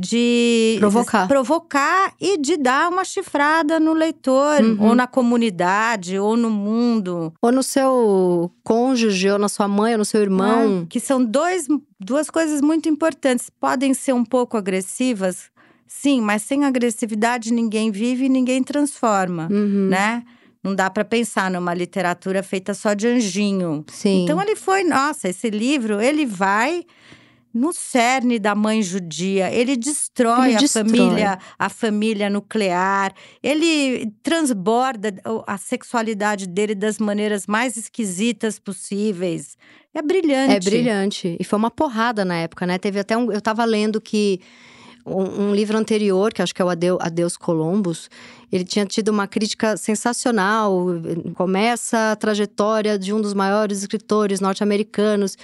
[0.00, 1.26] De Provocar.
[1.26, 4.90] provocar e de dar uma chifrada no leitor, Uhum.
[4.90, 7.32] ou na comunidade, ou no mundo.
[7.42, 10.82] Ou no seu cônjuge, ou na sua mãe, ou no seu irmão.
[10.82, 10.86] né?
[10.88, 11.66] Que são dois,
[11.98, 13.50] duas coisas muito importantes.
[13.58, 15.50] Podem ser um pouco agressivas,
[15.88, 19.88] sim, mas sem agressividade ninguém vive e ninguém transforma, Uhum.
[19.88, 20.22] né?
[20.62, 23.84] Não dá para pensar numa literatura feita só de anjinho.
[23.88, 24.24] Sim.
[24.24, 26.84] Então ele foi, nossa, esse livro, ele vai
[27.54, 30.84] no cerne da mãe judia, ele destrói Ele a destrói.
[30.84, 33.12] família, a família nuclear,
[33.42, 35.14] ele transborda
[35.46, 39.56] a sexualidade dele das maneiras mais esquisitas possíveis.
[39.94, 40.54] É brilhante.
[40.54, 41.36] É brilhante.
[41.40, 42.78] E foi uma porrada na época, né?
[42.78, 43.32] Teve até um.
[43.32, 44.40] Eu tava lendo que
[45.16, 48.08] um, livro anterior, que acho que é o Adeus, Adeus Columbus,
[48.50, 50.86] ele tinha tido uma crítica sensacional.
[51.34, 55.36] Começa a trajetória de um dos maiores escritores norte-americanos.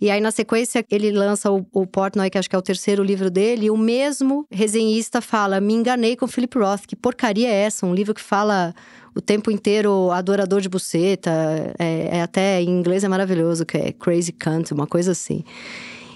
[0.00, 3.02] E aí, na sequência, ele lança o, o Portnoy, que acho que é o terceiro
[3.02, 7.62] livro dele, e o mesmo resenhista fala: Me enganei com Philip Roth, que porcaria é
[7.62, 7.86] essa?
[7.86, 8.74] Um livro que fala
[9.14, 11.30] o tempo inteiro adorador de buceta,
[11.78, 15.42] é, é até em inglês é maravilhoso, que é crazy cunt, uma coisa assim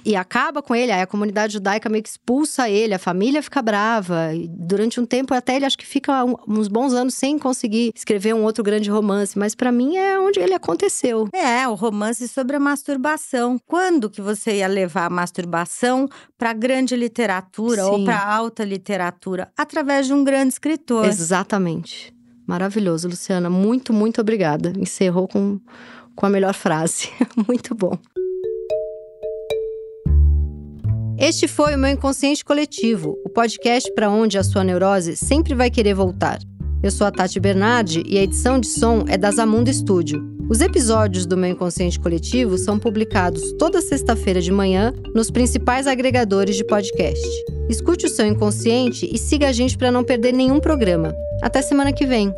[0.04, 0.92] e acaba com ele.
[0.92, 4.34] Aí a comunidade judaica meio que expulsa ele, a família fica brava.
[4.34, 8.34] E durante um tempo, até ele acho que fica uns bons anos sem conseguir escrever
[8.34, 9.38] um outro grande romance.
[9.38, 11.28] Mas para mim é onde ele aconteceu.
[11.32, 13.58] É, o romance sobre a masturbação.
[13.66, 17.90] Quando que você ia levar a masturbação para grande literatura Sim.
[17.90, 19.50] ou para alta literatura?
[19.56, 21.04] Através de um grande escritor.
[21.04, 22.14] Exatamente.
[22.46, 23.48] Maravilhoso, Luciana.
[23.48, 24.72] Muito, muito obrigada.
[24.76, 25.60] Encerrou com,
[26.16, 27.08] com a melhor frase.
[27.46, 27.96] muito bom.
[31.20, 35.70] Este foi o meu Inconsciente Coletivo, o podcast para onde a sua neurose sempre vai
[35.70, 36.38] querer voltar.
[36.82, 40.18] Eu sou a Tati Bernardi e a edição de som é da Zamundo Studio.
[40.48, 46.56] Os episódios do meu Inconsciente Coletivo são publicados toda sexta-feira de manhã nos principais agregadores
[46.56, 47.28] de podcast.
[47.68, 51.14] Escute o seu inconsciente e siga a gente para não perder nenhum programa.
[51.42, 52.34] Até semana que vem!